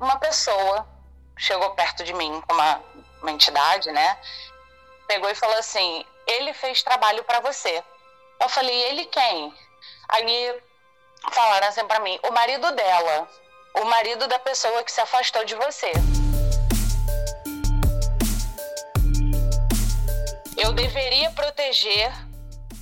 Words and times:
uma 0.00 0.18
pessoa 0.18 0.86
chegou 1.36 1.70
perto 1.70 2.04
de 2.04 2.12
mim, 2.12 2.42
uma, 2.50 2.82
uma 3.22 3.30
entidade, 3.30 3.90
né? 3.92 4.18
Pegou 5.06 5.30
e 5.30 5.34
falou 5.34 5.56
assim: 5.56 6.04
ele 6.26 6.52
fez 6.54 6.82
trabalho 6.82 7.22
para 7.24 7.40
você. 7.40 7.82
Eu 8.40 8.48
falei: 8.48 8.76
ele 8.84 9.06
quem? 9.06 9.54
Aí 10.08 10.60
falaram 11.32 11.68
assim 11.68 11.86
para 11.86 12.00
mim: 12.00 12.18
o 12.28 12.32
marido 12.32 12.70
dela, 12.72 13.28
o 13.80 13.84
marido 13.84 14.26
da 14.28 14.38
pessoa 14.38 14.82
que 14.82 14.92
se 14.92 15.00
afastou 15.00 15.44
de 15.44 15.54
você. 15.54 15.92
Eu 20.56 20.72
deveria 20.72 21.30
proteger 21.30 22.12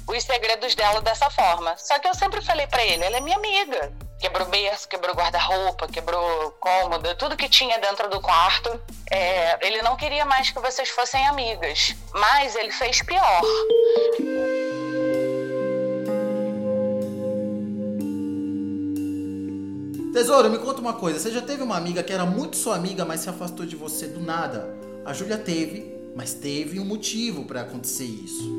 os 0.09 0.25
segredos 0.25 0.75
dela 0.75 1.01
dessa 1.03 1.29
forma. 1.31 1.77
Só 1.77 1.99
que 1.99 2.09
eu 2.09 2.15
sempre 2.15 2.41
falei 2.41 2.67
para 2.67 2.85
ele: 2.85 3.05
ela 3.05 3.19
é 3.19 3.21
minha 3.21 3.37
amiga 3.37 4.06
quebrou 4.19 4.47
berço, 4.49 4.89
quebrou 4.89 5.15
guarda-roupa, 5.15 5.87
quebrou 5.89 6.51
cômoda, 6.61 7.15
tudo 7.15 7.37
que 7.37 7.49
tinha 7.49 7.79
dentro 7.79 8.09
do 8.09 8.21
quarto. 8.21 8.81
É, 9.11 9.67
ele 9.67 9.83
não 9.83 9.97
queria 9.97 10.25
mais 10.25 10.51
que 10.51 10.61
vocês 10.61 10.89
fossem 10.89 11.27
amigas, 11.27 11.95
mas 12.13 12.57
ele 12.57 12.71
fez 12.73 13.03
pior. 13.03 13.43
Tesouro, 20.13 20.49
me 20.49 20.59
conta 20.59 20.81
uma 20.81 20.95
coisa. 20.95 21.19
Você 21.19 21.31
já 21.31 21.43
teve 21.43 21.63
uma 21.63 21.77
amiga 21.77 22.03
que 22.03 22.11
era 22.11 22.25
muito 22.25 22.57
sua 22.57 22.75
amiga, 22.75 23.05
mas 23.05 23.21
se 23.21 23.29
afastou 23.29 23.67
de 23.67 23.77
você 23.77 24.07
do 24.07 24.19
nada? 24.19 24.75
A 25.05 25.13
Júlia 25.13 25.37
teve, 25.37 25.95
mas 26.17 26.33
teve 26.33 26.81
um 26.81 26.87
motivo 26.87 27.45
para 27.45 27.61
acontecer 27.61 28.05
isso. 28.05 28.59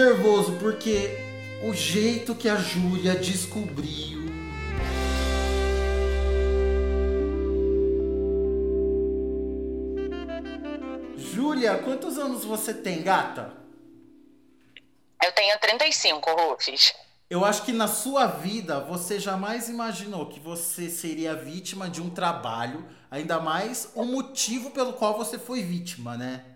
Nervoso 0.00 0.56
porque 0.58 1.18
o 1.62 1.74
jeito 1.74 2.34
que 2.34 2.48
a 2.48 2.56
Júlia 2.56 3.14
descobriu. 3.16 4.18
Júlia, 11.18 11.76
quantos 11.78 12.16
anos 12.18 12.46
você 12.46 12.72
tem, 12.72 13.02
gata? 13.02 13.52
Eu 15.22 15.32
tenho 15.32 15.58
35, 15.58 16.30
Rufus. 16.30 16.94
Eu 17.28 17.44
acho 17.44 17.62
que 17.62 17.72
na 17.72 17.86
sua 17.86 18.26
vida 18.26 18.80
você 18.80 19.20
jamais 19.20 19.68
imaginou 19.68 20.30
que 20.30 20.40
você 20.40 20.88
seria 20.88 21.34
vítima 21.34 21.90
de 21.90 22.00
um 22.00 22.08
trabalho, 22.08 22.88
ainda 23.10 23.38
mais 23.38 23.92
o 23.94 24.04
motivo 24.04 24.70
pelo 24.70 24.94
qual 24.94 25.18
você 25.18 25.38
foi 25.38 25.62
vítima, 25.62 26.16
né? 26.16 26.49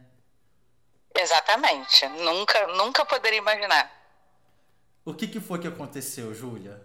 Exatamente. 1.15 2.07
Nunca, 2.09 2.67
nunca 2.69 3.05
poderia 3.05 3.39
imaginar. 3.39 3.91
O 5.05 5.15
que, 5.15 5.29
que 5.29 5.41
foi 5.41 5.61
que 5.61 5.69
aconteceu, 5.69 6.35
Júlia? 6.35 6.83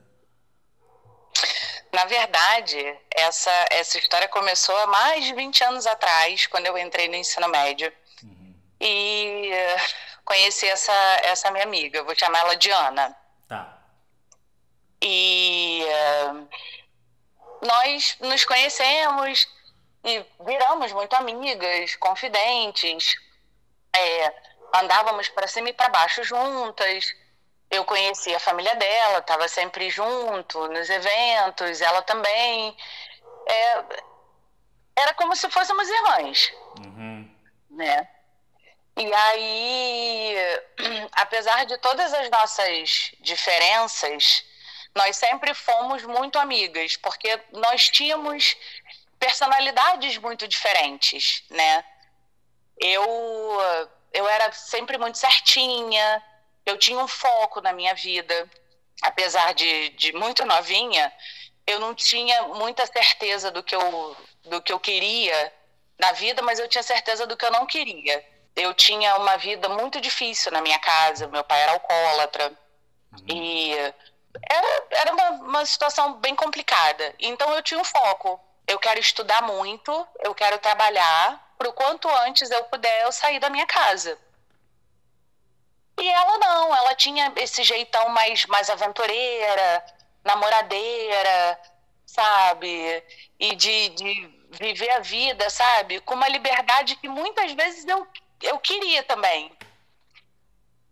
Na 1.92 2.06
verdade, 2.06 2.78
essa, 3.10 3.52
essa 3.72 3.98
história 3.98 4.28
começou 4.28 4.78
há 4.78 4.88
mais 4.88 5.26
de 5.26 5.34
20 5.34 5.64
anos 5.64 5.88
atrás, 5.88 6.46
quando 6.46 6.68
eu 6.68 6.78
entrei 6.78 7.08
no 7.08 7.16
ensino 7.16 7.48
médio. 7.48 7.92
Uhum. 8.22 8.56
E 8.80 9.52
uh, 9.52 10.24
conheci 10.24 10.68
essa, 10.68 10.94
essa 11.24 11.50
minha 11.50 11.64
amiga, 11.64 12.04
vou 12.04 12.16
chamar 12.16 12.40
ela 12.40 12.56
de 12.56 12.70
Ana. 12.70 13.16
Tá. 13.48 13.80
E 15.02 15.84
uh, 16.30 16.48
nós 17.66 18.18
nos 18.20 18.46
conhecemos 18.46 19.48
e 20.04 20.24
viramos 20.46 20.92
muito 20.92 21.14
amigas, 21.16 21.96
confidentes 21.96 23.16
é, 24.00 24.36
andávamos 24.76 25.30
para 25.30 25.48
cima 25.48 25.70
e 25.70 25.74
para 25.74 25.90
baixo 25.90 26.24
juntas. 26.24 27.14
Eu 27.70 27.86
conhecia 27.86 28.38
a 28.38 28.40
família 28.40 28.76
dela, 28.76 29.20
estava 29.20 29.48
sempre 29.48 29.90
junto 29.90 30.68
nos 30.70 30.90
eventos, 30.90 31.82
ela 31.82 32.02
também. 32.02 32.76
É, 33.48 33.84
era 34.96 35.14
como 35.14 35.36
se 35.36 35.50
fôssemos 35.50 35.88
irmãs, 35.88 36.52
uhum. 36.80 37.36
né? 37.70 38.08
E 38.98 39.14
aí, 39.14 40.36
apesar 41.14 41.66
de 41.66 41.78
todas 41.78 42.14
as 42.14 42.30
nossas 42.30 43.12
diferenças, 43.20 44.44
nós 44.96 45.16
sempre 45.16 45.54
fomos 45.54 46.04
muito 46.04 46.38
amigas, 46.38 46.98
porque 46.98 47.40
nós 47.54 47.88
tínhamos 47.90 48.58
personalidades 49.20 50.18
muito 50.18 50.48
diferentes, 50.48 51.44
né? 51.50 51.84
eu, 52.80 53.04
eu 54.14 54.28
era 54.28 54.52
sempre 54.52 54.98
muito 54.98 55.18
certinha, 55.18 56.24
eu 56.66 56.78
tinha 56.78 57.00
um 57.00 57.08
foco 57.08 57.62
na 57.62 57.74
minha 57.74 57.94
vida. 57.96 58.50
Apesar 59.02 59.54
de, 59.54 59.90
de 59.90 60.12
muito 60.14 60.46
novinha, 60.46 61.12
eu 61.66 61.80
não 61.80 61.96
tinha 61.96 62.44
muita 62.50 62.86
certeza 62.86 63.50
do 63.50 63.64
que, 63.64 63.76
eu, 63.76 64.18
do 64.44 64.62
que 64.62 64.74
eu 64.74 64.80
queria 64.80 65.54
na 65.98 66.12
vida, 66.14 66.42
mas 66.42 66.60
eu 66.60 66.68
tinha 66.68 66.84
certeza 66.84 67.26
do 67.26 67.38
que 67.38 67.46
eu 67.46 67.52
não 67.52 67.66
queria. 67.66 68.26
Eu 68.56 68.74
tinha 68.74 69.16
uma 69.18 69.38
vida 69.38 69.70
muito 69.70 70.02
difícil 70.02 70.52
na 70.52 70.62
minha 70.62 70.80
casa, 70.80 71.28
meu 71.28 71.44
pai 71.44 71.62
era 71.62 71.74
alcoólatra. 71.74 72.52
Uhum. 73.14 73.26
E 73.28 73.74
era, 74.50 74.88
era 74.92 75.14
uma, 75.14 75.30
uma 75.32 75.66
situação 75.66 76.14
bem 76.16 76.36
complicada. 76.36 77.16
Então 77.20 77.54
eu 77.54 77.62
tinha 77.62 77.80
um 77.80 77.86
foco. 77.86 78.40
Eu 78.68 78.78
quero 78.78 79.00
estudar 79.00 79.42
muito, 79.44 80.08
eu 80.20 80.36
quero 80.36 80.60
trabalhar, 80.60 81.49
para 81.60 81.70
o 81.70 81.74
quanto 81.74 82.08
antes 82.10 82.50
eu 82.50 82.64
puder 82.64 83.04
eu 83.04 83.12
sair 83.12 83.38
da 83.38 83.50
minha 83.50 83.66
casa. 83.66 84.18
E 86.00 86.08
ela 86.08 86.38
não, 86.38 86.74
ela 86.74 86.96
tinha 86.96 87.34
esse 87.36 87.62
jeitão 87.64 88.08
mais, 88.08 88.46
mais 88.46 88.70
aventureira, 88.70 89.86
namoradeira, 90.24 91.60
sabe? 92.06 93.04
E 93.38 93.54
de, 93.56 93.90
de 93.90 94.48
viver 94.52 94.90
a 94.92 95.00
vida, 95.02 95.50
sabe? 95.50 96.00
Com 96.00 96.14
uma 96.14 96.30
liberdade 96.30 96.96
que 96.96 97.10
muitas 97.10 97.52
vezes 97.52 97.86
eu, 97.86 98.08
eu 98.42 98.58
queria 98.60 99.04
também. 99.04 99.52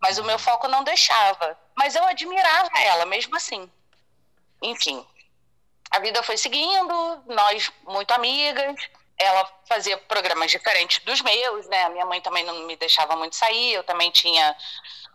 Mas 0.02 0.18
o 0.18 0.26
meu 0.26 0.38
foco 0.38 0.68
não 0.68 0.84
deixava. 0.84 1.58
Mas 1.78 1.96
eu 1.96 2.04
admirava 2.04 2.78
ela, 2.78 3.06
mesmo 3.06 3.38
assim. 3.38 3.72
Enfim, 4.62 5.08
a 5.92 6.00
vida 6.00 6.22
foi 6.24 6.36
seguindo, 6.36 7.24
nós 7.28 7.72
muito 7.86 8.12
amigas 8.12 8.76
ela 9.18 9.52
fazia 9.66 9.98
programas 9.98 10.52
diferentes 10.52 11.04
dos 11.04 11.22
meus, 11.22 11.68
né? 11.68 11.84
A 11.84 11.90
minha 11.90 12.06
mãe 12.06 12.22
também 12.22 12.46
não 12.46 12.66
me 12.66 12.76
deixava 12.76 13.16
muito 13.16 13.36
sair, 13.36 13.74
eu 13.74 13.84
também 13.84 14.12
tinha 14.12 14.56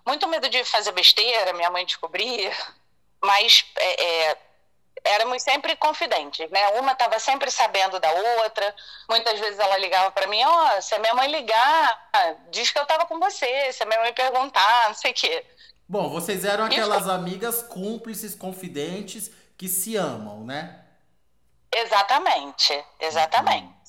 muito 0.04 0.26
medo 0.28 0.48
de 0.48 0.64
fazer 0.64 0.92
besteira, 0.92 1.52
minha 1.52 1.70
mãe 1.70 1.86
descobria, 1.86 2.52
mas 3.22 3.64
é, 3.76 4.04
é, 4.04 4.38
éramos 5.04 5.42
sempre 5.42 5.76
confidentes, 5.76 6.50
né? 6.50 6.68
Uma 6.80 6.92
estava 6.92 7.18
sempre 7.18 7.50
sabendo 7.50 8.00
da 8.00 8.10
outra, 8.10 8.74
muitas 9.08 9.38
vezes 9.38 9.58
ela 9.58 9.78
ligava 9.78 10.10
para 10.10 10.26
mim, 10.26 10.42
ó, 10.44 10.76
oh, 10.76 10.82
se 10.82 10.94
a 10.94 10.98
minha 10.98 11.14
mãe 11.14 11.30
ligar, 11.30 12.10
diz 12.50 12.70
que 12.70 12.78
eu 12.78 12.82
estava 12.82 13.06
com 13.06 13.20
você, 13.20 13.72
se 13.72 13.82
a 13.82 13.86
minha 13.86 14.00
mãe 14.00 14.12
perguntar, 14.12 14.88
não 14.88 14.94
sei 14.94 15.12
o 15.12 15.14
quê. 15.14 15.46
Bom, 15.88 16.08
vocês 16.08 16.44
eram 16.44 16.64
aquelas 16.64 17.02
Isso. 17.02 17.10
amigas 17.10 17.62
cúmplices, 17.62 18.34
confidentes, 18.34 19.30
que 19.56 19.68
se 19.68 19.96
amam, 19.96 20.44
né? 20.44 20.78
Exatamente, 21.74 22.84
exatamente. 23.00 23.66
Hum. 23.66 23.81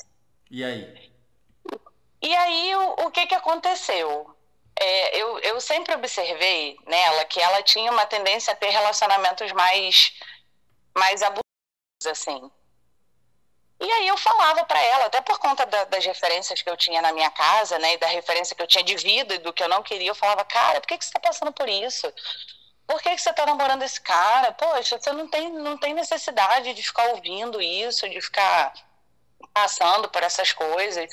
E 0.54 0.64
aí? 0.64 1.12
E 2.22 2.36
aí, 2.36 2.76
o, 2.76 3.08
o 3.08 3.12
que, 3.12 3.26
que 3.26 3.34
aconteceu? 3.34 4.38
É, 4.80 5.18
eu, 5.18 5.40
eu 5.40 5.60
sempre 5.60 5.96
observei 5.96 6.78
nela 6.86 7.26
que 7.26 7.40
ela 7.40 7.64
tinha 7.64 7.92
uma 7.92 8.06
tendência 8.06 8.54
a 8.54 8.56
ter 8.56 8.70
relacionamentos 8.70 9.52
mais, 9.54 10.14
mais 10.96 11.24
abusivos, 11.24 12.06
assim. 12.06 12.52
E 13.82 13.92
aí 13.94 14.08
eu 14.08 14.16
falava 14.16 14.64
para 14.66 14.80
ela, 14.80 15.06
até 15.06 15.22
por 15.22 15.40
conta 15.40 15.66
da, 15.66 15.86
das 15.86 16.06
referências 16.06 16.62
que 16.62 16.70
eu 16.70 16.78
tinha 16.78 17.02
na 17.02 17.12
minha 17.12 17.32
casa, 17.32 17.80
né, 17.80 17.96
e 17.96 17.98
da 17.98 18.08
referência 18.08 18.56
que 18.56 18.62
eu 18.62 18.68
tinha 18.68 18.84
de 18.84 18.96
vida 18.96 19.34
e 19.34 19.40
do 19.40 19.54
que 19.54 19.64
eu 19.64 19.68
não 19.68 19.82
queria, 19.82 20.12
eu 20.12 20.16
falava, 20.16 20.46
cara, 20.46 20.80
por 20.80 20.88
que, 20.88 21.00
que 21.00 21.04
você 21.04 21.10
está 21.10 21.20
passando 21.20 21.52
por 21.52 21.68
isso? 21.68 22.14
Por 22.86 23.02
que, 23.02 23.10
que 23.10 23.22
você 23.22 23.32
está 23.32 23.44
namorando 23.44 23.82
esse 23.82 24.00
cara? 24.00 24.52
Poxa, 24.52 25.00
você 25.00 25.12
não 25.14 25.28
tem, 25.28 25.50
não 25.50 25.80
tem 25.80 25.96
necessidade 25.96 26.76
de 26.76 26.84
ficar 26.84 27.08
ouvindo 27.08 27.60
isso, 27.60 28.08
de 28.08 28.22
ficar 28.22 28.72
passando 29.54 30.10
por 30.10 30.24
essas 30.24 30.52
coisas. 30.54 31.10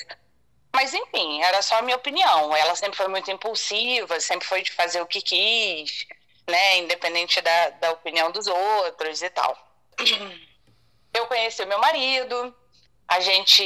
Mas, 0.73 0.93
enfim, 0.93 1.41
era 1.41 1.61
só 1.61 1.77
a 1.77 1.81
minha 1.81 1.97
opinião. 1.97 2.55
Ela 2.55 2.75
sempre 2.75 2.97
foi 2.97 3.07
muito 3.07 3.29
impulsiva, 3.29 4.19
sempre 4.19 4.47
foi 4.47 4.61
de 4.61 4.71
fazer 4.71 5.01
o 5.01 5.07
que 5.07 5.21
quis, 5.21 6.05
né? 6.49 6.77
Independente 6.77 7.41
da, 7.41 7.69
da 7.71 7.91
opinião 7.91 8.31
dos 8.31 8.47
outros 8.47 9.21
e 9.21 9.29
tal. 9.29 9.57
Eu 11.13 11.27
conheci 11.27 11.61
o 11.61 11.67
meu 11.67 11.77
marido, 11.79 12.55
a 13.05 13.19
gente 13.19 13.63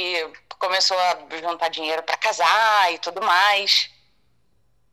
começou 0.58 0.98
a 0.98 1.16
juntar 1.40 1.68
dinheiro 1.68 2.02
para 2.02 2.16
casar 2.16 2.92
e 2.92 2.98
tudo 2.98 3.22
mais. 3.22 3.88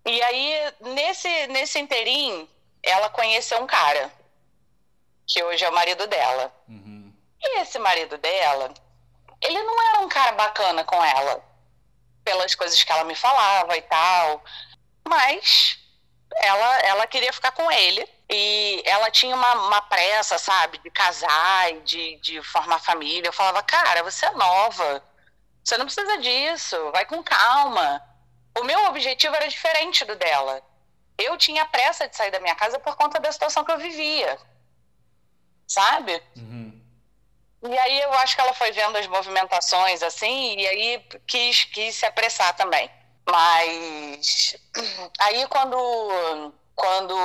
E 0.06 0.22
aí, 0.22 0.74
nesse, 0.82 1.48
nesse 1.48 1.80
interim, 1.80 2.48
ela 2.84 3.10
conheceu 3.10 3.60
um 3.60 3.66
cara, 3.66 4.12
que 5.26 5.42
hoje 5.44 5.64
é 5.64 5.70
o 5.70 5.74
marido 5.74 6.06
dela. 6.06 6.54
Uhum. 6.68 7.12
E 7.42 7.60
esse 7.62 7.80
marido 7.80 8.18
dela 8.20 8.72
ele 9.44 9.62
não 9.64 9.90
era 9.90 10.00
um 10.00 10.10
cara 10.10 10.32
bacana 10.34 10.84
com 10.84 11.04
ela, 11.04 11.44
pelas 12.24 12.56
coisas 12.56 12.82
que 12.84 12.92
ela 12.92 13.04
me 13.04 13.16
falava 13.16 13.76
e 13.78 13.82
tal. 13.82 14.44
Mas 15.08 15.78
ela, 16.38 16.80
ela 16.80 17.08
queria 17.08 17.34
ficar 17.34 17.52
com 17.52 17.70
ele 17.72 18.08
e 18.30 18.82
ela 18.86 19.12
tinha 19.12 19.36
uma, 19.36 19.54
uma 19.68 19.82
pressa, 19.82 20.38
sabe, 20.38 20.78
de 20.80 20.90
casar 20.90 21.72
e 21.72 21.82
de, 21.82 22.16
de 22.18 22.42
formar 22.42 22.80
família. 22.80 23.28
Eu 23.28 23.34
falava, 23.34 23.62
cara, 23.62 24.02
você 24.04 24.26
é 24.26 24.32
nova, 24.32 25.04
você 25.64 25.78
não 25.78 25.86
precisa 25.86 26.18
disso, 26.18 26.92
vai 26.92 27.06
com 27.06 27.22
calma. 27.22 28.02
O 28.58 28.64
meu 28.64 28.86
objetivo 28.86 29.36
era 29.36 29.48
diferente 29.48 30.06
do 30.06 30.16
dela. 30.16 30.62
Eu 31.18 31.38
tinha 31.38 31.66
pressa 31.66 32.08
de 32.08 32.16
sair 32.16 32.32
da 32.32 32.40
minha 32.40 32.56
casa 32.56 32.80
por 32.80 32.96
conta 32.96 33.20
da 33.20 33.32
situação 33.32 33.64
que 33.64 33.72
eu 33.72 33.78
vivia, 33.78 34.38
sabe? 35.68 36.22
Uhum. 36.36 36.73
E 37.66 37.80
aí 37.80 38.02
eu 38.02 38.14
acho 38.14 38.36
que 38.36 38.42
ela 38.42 38.54
foi 38.54 38.72
vendo 38.72 38.98
as 38.98 39.08
movimentações 39.08 40.04
assim, 40.04 40.56
e 40.58 40.68
aí 40.68 41.08
quis, 41.26 41.64
quis 41.66 41.96
se 41.96 42.06
apressar 42.06 42.54
também. 42.56 42.90
Mas 43.30 44.58
aí 45.20 45.48
quando, 45.48 46.54
quando 46.76 47.18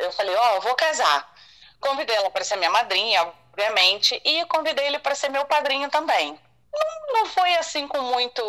eu 0.00 0.12
falei, 0.12 0.34
ó, 0.34 0.56
oh, 0.56 0.60
vou 0.60 0.74
casar, 0.74 1.32
convidei 1.80 2.14
ela 2.14 2.30
para 2.30 2.44
ser 2.44 2.56
minha 2.56 2.70
madrinha, 2.70 3.22
obviamente, 3.22 4.20
e 4.22 4.44
convidei 4.46 4.86
ele 4.86 4.98
para 4.98 5.14
ser 5.14 5.30
meu 5.30 5.46
padrinho 5.46 5.88
também. 5.88 6.38
Não, 6.72 7.14
não 7.14 7.26
foi 7.26 7.54
assim 7.56 7.88
com 7.88 8.02
muito 8.02 8.42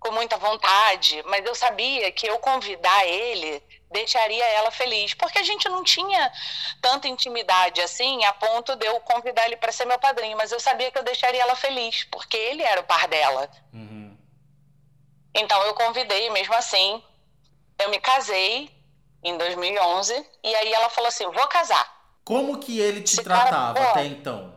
com 0.00 0.12
muita 0.12 0.36
vontade, 0.36 1.22
mas 1.26 1.44
eu 1.44 1.54
sabia 1.54 2.12
que 2.12 2.26
eu 2.26 2.38
convidar 2.38 3.06
ele 3.06 3.62
deixaria 3.90 4.44
ela 4.46 4.70
feliz, 4.70 5.14
porque 5.14 5.38
a 5.38 5.42
gente 5.42 5.68
não 5.68 5.82
tinha 5.82 6.32
tanta 6.80 7.08
intimidade 7.08 7.80
assim 7.80 8.24
a 8.24 8.32
ponto 8.32 8.74
de 8.76 8.86
eu 8.86 9.00
convidar 9.00 9.46
ele 9.46 9.56
para 9.56 9.72
ser 9.72 9.84
meu 9.84 9.98
padrinho, 9.98 10.36
mas 10.36 10.52
eu 10.52 10.60
sabia 10.60 10.90
que 10.90 10.98
eu 10.98 11.04
deixaria 11.04 11.42
ela 11.42 11.54
feliz, 11.54 12.04
porque 12.04 12.36
ele 12.36 12.62
era 12.62 12.80
o 12.80 12.84
par 12.84 13.06
dela. 13.08 13.48
Uhum. 13.72 14.16
Então 15.34 15.62
eu 15.62 15.74
convidei 15.74 16.30
mesmo 16.30 16.54
assim. 16.54 17.02
Eu 17.78 17.90
me 17.90 18.00
casei 18.00 18.70
em 19.22 19.36
2011 19.36 20.26
e 20.42 20.54
aí 20.54 20.72
ela 20.72 20.88
falou 20.88 21.08
assim: 21.08 21.30
"Vou 21.30 21.46
casar". 21.48 21.94
Como 22.24 22.58
que 22.58 22.80
ele 22.80 23.02
te 23.02 23.14
Esse 23.14 23.22
tratava 23.22 23.74
cara, 23.74 23.90
até 23.90 24.04
então? 24.06 24.56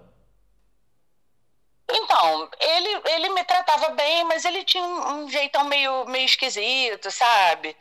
Então, 1.92 2.50
ele, 2.60 3.02
ele 3.06 3.30
me 3.30 3.44
tratava 3.44 3.90
bem, 3.90 4.24
mas 4.24 4.46
ele 4.46 4.64
tinha 4.64 4.84
um, 4.84 5.24
um 5.24 5.30
jeitão 5.30 5.64
meio, 5.66 6.06
meio 6.06 6.26
esquisito, 6.26 7.10
sabe? 7.10 7.76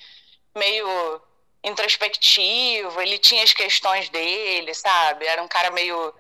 Meio 0.56 1.20
introspectivo, 1.62 3.00
ele 3.00 3.18
tinha 3.18 3.42
as 3.42 3.52
questões 3.52 4.08
dele, 4.08 4.74
sabe? 4.74 5.26
Era 5.26 5.42
um 5.42 5.48
cara 5.48 5.70
meio, 5.70 6.14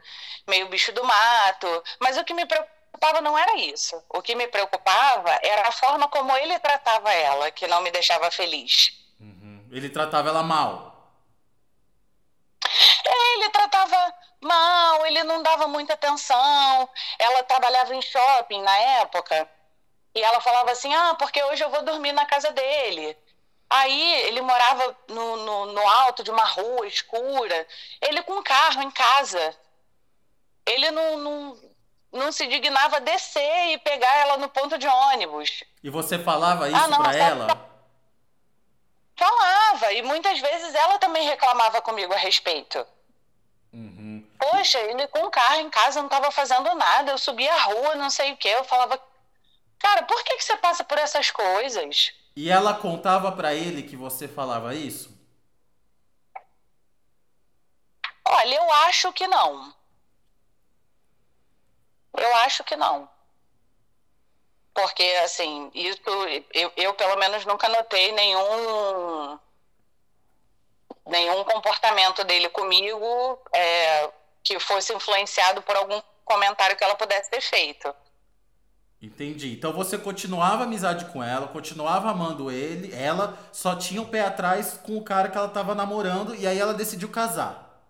meio 0.46 0.68
bicho 0.68 0.92
do 0.92 1.04
mato. 1.04 1.84
Mas 2.00 2.16
o 2.16 2.24
que 2.24 2.34
me 2.34 2.46
preocupava 2.46 3.20
não 3.20 3.38
era 3.38 3.56
isso. 3.56 4.02
O 4.08 4.20
que 4.20 4.34
me 4.34 4.48
preocupava 4.48 5.38
era 5.42 5.68
a 5.68 5.72
forma 5.72 6.08
como 6.08 6.36
ele 6.36 6.58
tratava 6.58 7.12
ela, 7.12 7.50
que 7.50 7.66
não 7.66 7.80
me 7.80 7.90
deixava 7.90 8.30
feliz. 8.30 8.92
Uhum. 9.20 9.66
Ele 9.70 9.88
tratava 9.88 10.28
ela 10.28 10.42
mal. 10.42 10.88
É, 13.04 13.34
ele 13.34 13.48
tratava 13.50 14.14
mal, 14.40 15.06
ele 15.06 15.22
não 15.24 15.42
dava 15.42 15.66
muita 15.68 15.94
atenção. 15.94 16.88
Ela 17.18 17.42
trabalhava 17.44 17.94
em 17.94 18.02
shopping 18.02 18.62
na 18.62 18.76
época. 18.76 19.48
E 20.14 20.22
ela 20.22 20.40
falava 20.40 20.72
assim: 20.72 20.92
ah, 20.94 21.14
porque 21.18 21.42
hoje 21.44 21.62
eu 21.62 21.70
vou 21.70 21.82
dormir 21.82 22.12
na 22.12 22.26
casa 22.26 22.50
dele. 22.50 23.16
Aí 23.70 24.14
ele 24.26 24.40
morava 24.40 24.96
no, 25.08 25.36
no, 25.36 25.66
no 25.72 25.88
alto 25.88 26.22
de 26.22 26.30
uma 26.30 26.44
rua 26.44 26.86
escura, 26.86 27.66
ele 28.00 28.22
com 28.22 28.38
um 28.38 28.42
carro 28.42 28.82
em 28.82 28.90
casa. 28.90 29.54
Ele 30.64 30.90
não, 30.90 31.18
não, 31.18 31.60
não 32.12 32.32
se 32.32 32.46
dignava 32.46 33.00
descer 33.00 33.72
e 33.72 33.78
pegar 33.78 34.14
ela 34.16 34.36
no 34.38 34.48
ponto 34.48 34.78
de 34.78 34.86
ônibus. 34.86 35.64
E 35.82 35.90
você 35.90 36.18
falava 36.18 36.68
isso 36.68 36.76
ah, 36.76 37.02
pra 37.02 37.14
ela? 37.14 37.68
Falava, 39.14 39.92
e 39.92 40.02
muitas 40.02 40.38
vezes 40.38 40.74
ela 40.74 40.98
também 40.98 41.26
reclamava 41.26 41.82
comigo 41.82 42.14
a 42.14 42.18
respeito. 42.18 42.86
Uhum. 43.72 44.26
Poxa, 44.38 44.78
ele 44.78 45.06
com 45.08 45.24
o 45.24 45.30
carro 45.30 45.60
em 45.60 45.68
casa 45.68 46.00
não 46.00 46.06
estava 46.06 46.30
fazendo 46.30 46.74
nada, 46.74 47.10
eu 47.10 47.18
subia 47.18 47.52
a 47.52 47.62
rua, 47.64 47.96
não 47.96 48.08
sei 48.08 48.32
o 48.32 48.36
que, 48.36 48.48
eu 48.48 48.64
falava, 48.64 48.98
cara, 49.78 50.04
por 50.04 50.22
que, 50.24 50.36
que 50.36 50.44
você 50.44 50.56
passa 50.56 50.84
por 50.84 50.96
essas 50.96 51.30
coisas? 51.30 52.12
E 52.40 52.48
ela 52.52 52.72
contava 52.72 53.32
para 53.32 53.52
ele 53.52 53.82
que 53.82 53.96
você 53.96 54.28
falava 54.28 54.72
isso? 54.72 55.10
Olha, 58.24 58.54
eu 58.54 58.72
acho 58.86 59.12
que 59.12 59.26
não. 59.26 59.74
Eu 62.16 62.36
acho 62.36 62.62
que 62.62 62.76
não. 62.76 63.10
Porque, 64.72 65.02
assim, 65.24 65.68
isso 65.74 66.00
eu, 66.54 66.72
eu 66.76 66.94
pelo 66.94 67.16
menos 67.16 67.44
nunca 67.44 67.68
notei 67.68 68.12
nenhum 68.12 69.36
nenhum 71.06 71.42
comportamento 71.42 72.22
dele 72.22 72.48
comigo 72.50 73.42
é, 73.52 74.12
que 74.44 74.60
fosse 74.60 74.94
influenciado 74.94 75.60
por 75.62 75.74
algum 75.74 76.00
comentário 76.24 76.76
que 76.76 76.84
ela 76.84 76.94
pudesse 76.94 77.28
ter 77.30 77.40
feito. 77.40 77.92
Entendi. 79.00 79.52
Então 79.52 79.72
você 79.72 79.96
continuava 79.96 80.64
amizade 80.64 81.04
com 81.06 81.22
ela, 81.22 81.46
continuava 81.48 82.10
amando 82.10 82.50
ele, 82.50 82.92
ela 82.94 83.38
só 83.52 83.76
tinha 83.76 84.00
o 84.00 84.04
um 84.04 84.08
pé 84.08 84.22
atrás 84.22 84.80
com 84.82 84.98
o 84.98 85.04
cara 85.04 85.28
que 85.28 85.38
ela 85.38 85.46
estava 85.46 85.74
namorando 85.74 86.34
e 86.34 86.46
aí 86.46 86.58
ela 86.58 86.74
decidiu 86.74 87.08
casar. 87.08 87.80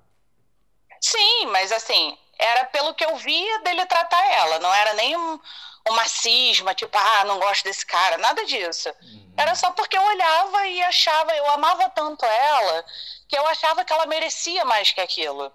Sim, 1.01 1.47
mas 1.47 1.73
assim, 1.73 2.17
era 2.39 2.67
pelo 2.67 2.95
que 2.95 3.05
eu 3.05 3.17
via 3.17 3.59
dele 3.61 3.87
tratar 3.87 4.23
ela, 4.33 4.59
não 4.59 4.75
era 4.75 4.93
nem 4.95 5.17
um, 5.17 5.41
uma 5.89 6.07
cisma, 6.07 6.75
tipo, 6.75 6.97
ah, 6.99 7.25
não 7.25 7.39
gosto 7.39 7.65
desse 7.65 7.87
cara, 7.87 8.19
nada 8.19 8.45
disso. 8.45 8.91
Uhum. 9.03 9.33
Era 9.37 9.55
só 9.55 9.71
porque 9.71 9.97
eu 9.97 10.03
olhava 10.03 10.67
e 10.67 10.83
achava, 10.83 11.35
eu 11.35 11.51
amava 11.51 11.89
tanto 11.91 12.25
ela, 12.27 12.85
que 13.27 13.37
eu 13.37 13.47
achava 13.47 13.85
que 13.85 13.93
ela 13.93 14.07
merecia 14.07 14.65
mais 14.65 14.93
que 14.93 15.01
aquilo. 15.01 15.51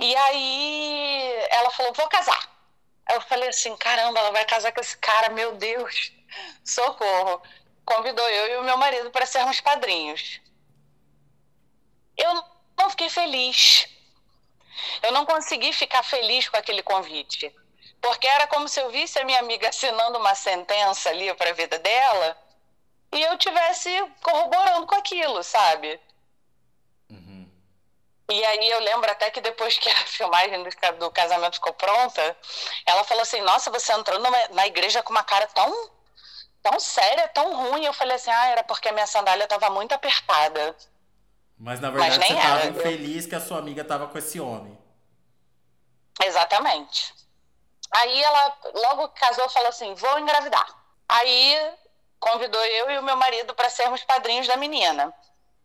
E 0.00 0.16
aí 0.16 1.46
ela 1.50 1.70
falou, 1.70 1.92
vou 1.92 2.08
casar. 2.08 2.50
Eu 3.12 3.20
falei 3.22 3.48
assim, 3.48 3.76
caramba, 3.76 4.18
ela 4.18 4.30
vai 4.30 4.44
casar 4.44 4.72
com 4.72 4.80
esse 4.80 4.96
cara, 4.96 5.30
meu 5.30 5.54
Deus, 5.56 6.12
socorro. 6.64 7.42
Convidou 7.84 8.28
eu 8.28 8.54
e 8.54 8.56
o 8.58 8.62
meu 8.62 8.76
marido 8.76 9.10
para 9.10 9.26
sermos 9.26 9.60
padrinhos. 9.60 10.40
Eu 12.16 12.44
não 12.78 12.90
fiquei 12.90 13.08
feliz. 13.08 13.88
Eu 15.02 15.12
não 15.12 15.26
consegui 15.26 15.72
ficar 15.72 16.02
feliz 16.02 16.48
com 16.48 16.56
aquele 16.56 16.82
convite. 16.82 17.54
Porque 18.00 18.26
era 18.26 18.46
como 18.46 18.68
se 18.68 18.80
eu 18.80 18.90
visse 18.90 19.18
a 19.18 19.24
minha 19.24 19.40
amiga 19.40 19.68
assinando 19.68 20.18
uma 20.18 20.34
sentença 20.34 21.10
ali 21.10 21.32
para 21.34 21.50
a 21.50 21.54
vida 21.54 21.78
dela 21.78 22.36
e 23.12 23.22
eu 23.22 23.36
tivesse 23.36 23.90
corroborando 24.22 24.86
com 24.86 24.94
aquilo, 24.94 25.42
sabe? 25.42 26.00
E 28.30 28.44
aí 28.44 28.70
eu 28.70 28.78
lembro 28.78 29.10
até 29.10 29.28
que 29.30 29.40
depois 29.40 29.76
que 29.76 29.88
a 29.88 29.94
filmagem 30.06 30.62
do, 30.98 31.10
casamento 31.10 31.54
ficou 31.54 31.72
pronta, 31.74 32.36
ela 32.86 33.02
falou 33.02 33.22
assim, 33.22 33.40
nossa, 33.40 33.70
você 33.70 33.92
entrou 33.92 34.20
numa, 34.20 34.48
na 34.50 34.66
igreja 34.66 35.02
com 35.02 35.10
uma 35.10 35.24
cara 35.24 35.48
tão, 35.48 35.90
tão 36.62 36.78
séria, 36.78 37.26
tão 37.28 37.54
ruim. 37.54 37.84
Eu 37.84 37.92
falei 37.92 38.14
assim, 38.14 38.30
ah, 38.30 38.46
era 38.46 38.62
porque 38.62 38.88
a 38.88 38.92
minha 38.92 39.06
sandália 39.06 39.44
estava 39.44 39.68
muito 39.70 39.92
apertada. 39.92 40.76
Mas 41.58 41.80
na 41.80 41.90
verdade 41.90 42.18
Mas 42.18 42.28
você 42.28 42.34
estava 42.34 42.66
infeliz 42.66 43.26
que 43.26 43.34
a 43.34 43.40
sua 43.40 43.58
amiga 43.58 43.82
estava 43.82 44.06
com 44.06 44.16
esse 44.16 44.40
homem. 44.40 44.78
Exatamente. 46.22 47.12
Aí 47.92 48.22
ela, 48.22 48.58
logo 48.74 49.08
que 49.08 49.20
casou, 49.20 49.48
falou 49.48 49.68
assim, 49.68 49.92
vou 49.94 50.18
engravidar. 50.20 50.66
Aí 51.08 51.74
convidou 52.20 52.64
eu 52.64 52.90
e 52.92 52.98
o 52.98 53.02
meu 53.02 53.16
marido 53.16 53.54
para 53.54 53.68
sermos 53.68 54.04
padrinhos 54.04 54.46
da 54.46 54.56
menina. 54.56 55.12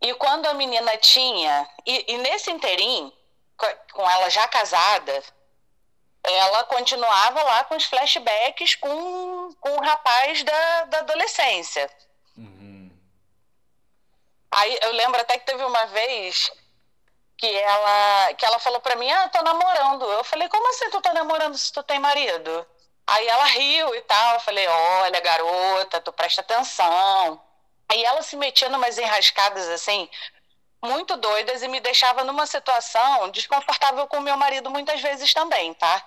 E 0.06 0.14
quando 0.14 0.46
a 0.46 0.54
menina 0.54 0.96
tinha. 0.98 1.68
E, 1.84 2.14
e 2.14 2.18
nesse 2.20 2.52
interim, 2.52 3.12
com 3.92 4.08
ela 4.08 4.30
já 4.30 4.48
casada, 4.48 5.24
ela 6.24 6.64
continuava 6.66 7.42
lá 7.42 7.64
com 7.64 7.76
os 7.76 7.86
flashbacks 7.86 8.76
com, 8.76 9.52
com 9.60 9.70
o 9.72 9.82
rapaz 9.82 10.44
da, 10.44 10.86
da 10.86 11.00
adolescência. 11.00 11.90
Uhum. 12.38 12.92
Aí 14.52 14.78
eu 14.84 14.92
lembro 14.92 15.20
até 15.20 15.40
que 15.40 15.46
teve 15.48 15.64
uma 15.64 15.86
vez 15.88 16.52
que 17.36 17.48
ela, 17.48 18.34
que 18.36 18.46
ela 18.46 18.60
falou 18.60 18.80
pra 18.82 18.96
mim: 18.98 19.12
Ah, 19.12 19.28
tô 19.30 19.42
namorando. 19.42 20.06
Eu 20.06 20.24
falei: 20.24 20.48
Como 20.50 20.70
assim 20.70 20.92
tu 20.92 21.02
tá 21.02 21.16
namorando 21.16 21.58
se 21.58 21.74
tu 21.74 21.82
tem 21.82 21.98
marido? 21.98 22.68
Aí 23.08 23.28
ela 23.28 23.46
riu 23.46 23.96
e 23.96 24.02
tal. 24.02 24.36
Eu 24.36 24.40
falei: 24.42 24.68
Olha, 24.68 25.20
garota, 25.20 26.00
tu 26.00 26.14
presta 26.14 26.42
atenção. 26.42 27.42
Aí 27.90 28.04
ela 28.04 28.22
se 28.22 28.36
metia 28.36 28.70
numas 28.70 28.98
enrascadas 28.98 29.68
assim, 29.70 30.10
muito 30.84 31.18
doidas 31.18 31.62
e 31.62 31.68
me 31.68 31.80
deixava 31.80 32.24
numa 32.24 32.46
situação 32.46 33.30
desconfortável 33.30 34.08
com 34.08 34.20
meu 34.20 34.38
marido 34.38 34.70
muitas 34.70 35.02
vezes 35.02 35.34
também, 35.34 35.74
tá? 35.74 36.04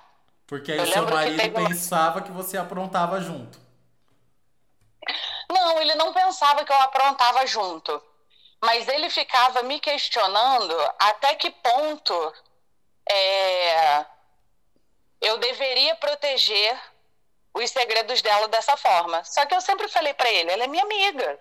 Porque 0.47 0.73
aí 0.73 0.81
o 0.81 0.87
seu 0.87 1.03
marido 1.03 1.41
que 1.41 1.51
pensava 1.51 2.23
que 2.23 2.31
você 2.31 2.57
aprontava 2.57 3.21
junto. 3.21 3.59
Não, 5.51 5.81
ele 5.81 5.95
não 5.95 6.13
pensava 6.13 6.65
que 6.65 6.73
eu 6.73 6.81
aprontava 6.81 7.47
junto. 7.47 8.03
Mas 8.63 8.89
ele 8.89 9.09
ficava 9.09 9.63
me 9.63 9.79
questionando 9.79 10.75
até 10.99 11.35
que 11.35 11.51
ponto 11.51 12.35
é, 13.09 14.05
eu 15.21 15.39
deveria 15.39 15.95
proteger 15.97 16.79
os 17.55 17.71
segredos 17.71 18.21
dela 18.21 18.49
dessa 18.49 18.77
forma. 18.77 19.23
Só 19.25 19.47
que 19.47 19.55
eu 19.55 19.61
sempre 19.61 19.89
falei 19.89 20.13
para 20.15 20.31
ele, 20.31 20.51
ela 20.51 20.65
é 20.65 20.67
minha 20.67 20.83
amiga. 20.83 21.39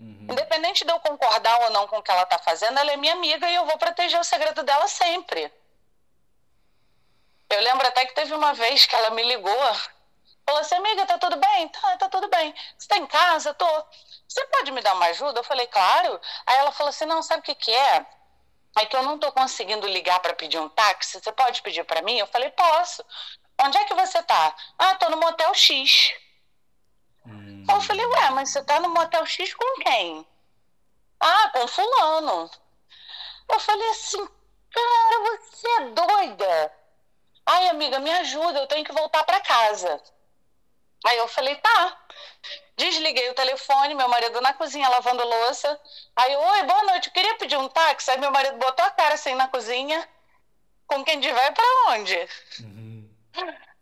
Uhum. 0.00 0.28
Independente 0.30 0.84
de 0.84 0.90
eu 0.90 0.98
concordar 1.00 1.60
ou 1.62 1.70
não 1.70 1.86
com 1.86 1.98
o 1.98 2.02
que 2.02 2.10
ela 2.10 2.24
tá 2.24 2.38
fazendo, 2.38 2.78
ela 2.78 2.92
é 2.92 2.96
minha 2.96 3.12
amiga 3.12 3.48
e 3.48 3.54
eu 3.54 3.66
vou 3.66 3.76
proteger 3.76 4.18
o 4.18 4.24
segredo 4.24 4.62
dela 4.62 4.88
sempre. 4.88 5.52
Eu 7.50 7.60
lembro 7.60 7.86
até 7.86 8.06
que 8.06 8.14
teve 8.14 8.32
uma 8.32 8.54
vez 8.54 8.86
que 8.86 8.96
ela 8.96 9.10
me 9.10 9.22
ligou, 9.24 9.74
falou 10.46 10.60
assim, 10.60 10.76
amiga, 10.76 11.04
tá 11.04 11.18
tudo 11.18 11.36
bem? 11.36 11.68
Tá, 11.68 11.96
tá 11.98 12.08
tudo 12.08 12.28
bem. 12.28 12.54
Você 12.78 12.88
tá 12.88 12.96
em 12.96 13.06
casa? 13.06 13.52
Tô. 13.52 13.66
Você 14.26 14.46
pode 14.46 14.72
me 14.72 14.80
dar 14.80 14.94
uma 14.94 15.06
ajuda? 15.06 15.40
Eu 15.40 15.44
falei, 15.44 15.66
claro. 15.66 16.20
Aí 16.46 16.56
ela 16.56 16.72
falou 16.72 16.90
assim, 16.90 17.04
não, 17.04 17.22
sabe 17.22 17.40
o 17.40 17.42
que 17.42 17.54
que 17.54 17.72
é? 17.72 18.06
É 18.78 18.86
que 18.86 18.96
eu 18.96 19.02
não 19.02 19.18
tô 19.18 19.30
conseguindo 19.32 19.86
ligar 19.86 20.20
para 20.20 20.32
pedir 20.32 20.58
um 20.58 20.68
táxi. 20.68 21.20
Você 21.20 21.32
pode 21.32 21.60
pedir 21.60 21.84
para 21.84 22.02
mim? 22.02 22.16
Eu 22.18 22.26
falei, 22.28 22.50
posso. 22.50 23.04
Onde 23.62 23.76
é 23.76 23.84
que 23.84 23.94
você 23.94 24.22
tá? 24.22 24.54
Ah, 24.78 24.94
tô 24.94 25.10
no 25.10 25.18
motel 25.18 25.52
X. 25.52 26.12
Hum. 27.68 27.74
Eu 27.74 27.80
falei, 27.80 28.06
ué, 28.06 28.30
mas 28.30 28.50
você 28.50 28.62
tá 28.64 28.80
no 28.80 28.88
motel 28.90 29.24
X 29.26 29.54
com 29.54 29.82
quem? 29.82 30.26
Ah, 31.20 31.50
com 31.52 31.66
fulano. 31.68 32.50
Eu 33.50 33.60
falei 33.60 33.88
assim, 33.90 34.26
cara, 34.70 35.38
você 35.38 35.68
é 35.68 35.80
doida. 35.90 36.72
Ai, 37.46 37.68
amiga, 37.68 37.98
me 37.98 38.10
ajuda, 38.10 38.60
eu 38.60 38.66
tenho 38.66 38.84
que 38.84 38.92
voltar 38.92 39.24
para 39.24 39.40
casa. 39.40 40.00
Aí 41.04 41.16
eu 41.18 41.28
falei, 41.28 41.56
tá. 41.56 41.98
Desliguei 42.76 43.28
o 43.30 43.34
telefone, 43.34 43.94
meu 43.94 44.08
marido 44.08 44.40
na 44.40 44.54
cozinha 44.54 44.88
lavando 44.88 45.26
louça. 45.26 45.80
Aí, 46.16 46.34
oi, 46.36 46.62
boa 46.62 46.82
noite, 46.84 47.08
eu 47.08 47.12
queria 47.12 47.36
pedir 47.36 47.56
um 47.56 47.68
táxi. 47.68 48.10
Aí 48.10 48.18
meu 48.18 48.30
marido 48.30 48.58
botou 48.58 48.84
a 48.84 48.90
cara 48.90 49.14
assim 49.14 49.34
na 49.34 49.48
cozinha. 49.48 50.08
Com 50.86 51.04
quem 51.04 51.20
de 51.20 51.32
vai 51.32 51.52
para 51.52 51.64
onde? 51.88 52.28
Uhum. 52.60 53.10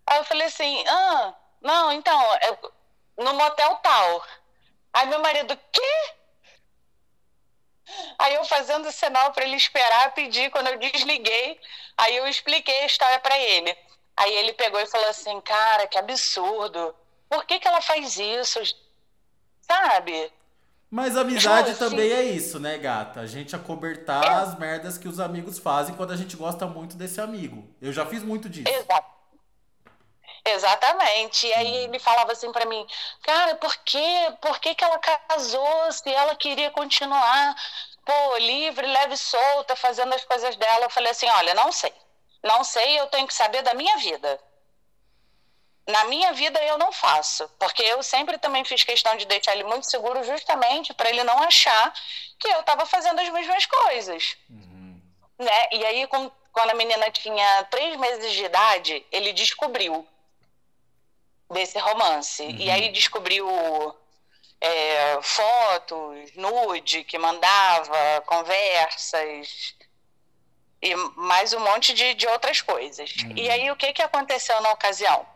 Aí 0.06 0.18
eu 0.18 0.24
falei 0.24 0.46
assim, 0.46 0.84
ah, 0.88 1.34
não, 1.60 1.92
então, 1.92 2.20
no 3.18 3.34
motel 3.34 3.76
tal. 3.76 4.24
Aí 4.92 5.06
meu 5.06 5.20
marido, 5.20 5.58
quê? 5.72 6.14
Aí 8.18 8.34
eu 8.34 8.44
fazendo 8.44 8.90
sinal 8.92 9.32
para 9.32 9.44
ele 9.44 9.56
esperar, 9.56 10.12
pedir, 10.14 10.50
quando 10.50 10.68
eu 10.68 10.78
desliguei, 10.78 11.58
aí 11.96 12.16
eu 12.16 12.26
expliquei 12.26 12.80
a 12.80 12.86
história 12.86 13.18
para 13.18 13.38
ele. 13.38 13.76
Aí 14.16 14.34
ele 14.34 14.52
pegou 14.52 14.80
e 14.80 14.86
falou 14.86 15.08
assim: 15.08 15.40
"Cara, 15.40 15.86
que 15.86 15.98
absurdo. 15.98 16.94
Por 17.28 17.44
que 17.44 17.58
que 17.58 17.68
ela 17.68 17.80
faz 17.80 18.16
isso?" 18.18 18.60
Sabe? 19.60 20.32
Mas 20.90 21.16
amizade 21.16 21.74
também 21.74 22.10
é 22.10 22.22
isso, 22.22 22.58
né, 22.58 22.78
gata? 22.78 23.20
A 23.20 23.26
gente 23.26 23.54
acobertar 23.54 24.24
é. 24.24 24.28
as 24.28 24.58
merdas 24.58 24.96
que 24.96 25.06
os 25.06 25.20
amigos 25.20 25.58
fazem 25.58 25.94
quando 25.94 26.12
a 26.12 26.16
gente 26.16 26.34
gosta 26.34 26.66
muito 26.66 26.96
desse 26.96 27.20
amigo. 27.20 27.68
Eu 27.80 27.92
já 27.92 28.06
fiz 28.06 28.22
muito 28.22 28.48
disso. 28.48 28.68
Exato. 28.68 29.17
Exatamente. 30.54 31.46
E 31.46 31.54
aí 31.54 31.76
ele 31.84 31.98
falava 31.98 32.32
assim 32.32 32.50
para 32.52 32.66
mim, 32.66 32.86
cara, 33.22 33.54
por 33.56 33.76
quê? 33.78 34.32
Por 34.40 34.58
que, 34.60 34.74
que 34.74 34.84
ela 34.84 34.98
casou 34.98 35.92
se 35.92 36.12
ela 36.12 36.34
queria 36.36 36.70
continuar, 36.70 37.54
pô, 38.04 38.36
livre, 38.38 38.86
leve, 38.86 39.16
solta, 39.16 39.76
fazendo 39.76 40.14
as 40.14 40.24
coisas 40.24 40.56
dela? 40.56 40.84
Eu 40.84 40.90
falei 40.90 41.10
assim, 41.10 41.28
olha, 41.28 41.54
não 41.54 41.70
sei. 41.72 41.92
Não 42.42 42.62
sei, 42.64 42.98
eu 42.98 43.06
tenho 43.08 43.26
que 43.26 43.34
saber 43.34 43.62
da 43.62 43.74
minha 43.74 43.96
vida. 43.98 44.40
Na 45.86 46.04
minha 46.04 46.32
vida 46.34 46.62
eu 46.64 46.76
não 46.76 46.92
faço, 46.92 47.48
porque 47.58 47.82
eu 47.82 48.02
sempre 48.02 48.36
também 48.36 48.62
fiz 48.62 48.84
questão 48.84 49.16
de 49.16 49.24
deixar 49.24 49.54
ele 49.54 49.64
muito 49.64 49.88
seguro 49.90 50.22
justamente 50.22 50.92
para 50.92 51.08
ele 51.08 51.24
não 51.24 51.42
achar 51.42 51.92
que 52.38 52.46
eu 52.46 52.60
estava 52.60 52.84
fazendo 52.84 53.18
as 53.20 53.28
mesmas 53.30 53.64
coisas. 53.64 54.36
Uhum. 54.50 55.00
Né? 55.38 55.68
E 55.72 55.84
aí, 55.86 56.06
quando 56.06 56.70
a 56.70 56.74
menina 56.74 57.10
tinha 57.10 57.64
três 57.64 57.96
meses 57.96 58.32
de 58.32 58.44
idade, 58.44 59.06
ele 59.10 59.32
descobriu 59.32 60.06
desse 61.58 61.78
romance. 61.78 62.42
Uhum. 62.42 62.56
E 62.56 62.70
aí 62.70 62.88
descobriu 62.90 63.46
é, 64.60 65.18
fotos, 65.20 66.32
nude 66.36 67.04
que 67.04 67.18
mandava, 67.18 68.22
conversas 68.26 69.74
e 70.80 70.94
mais 71.16 71.52
um 71.52 71.60
monte 71.60 71.92
de, 71.92 72.14
de 72.14 72.26
outras 72.28 72.60
coisas. 72.60 73.12
Uhum. 73.24 73.36
E 73.36 73.50
aí 73.50 73.70
o 73.70 73.76
que, 73.76 73.92
que 73.92 74.02
aconteceu 74.02 74.60
na 74.60 74.70
ocasião? 74.70 75.26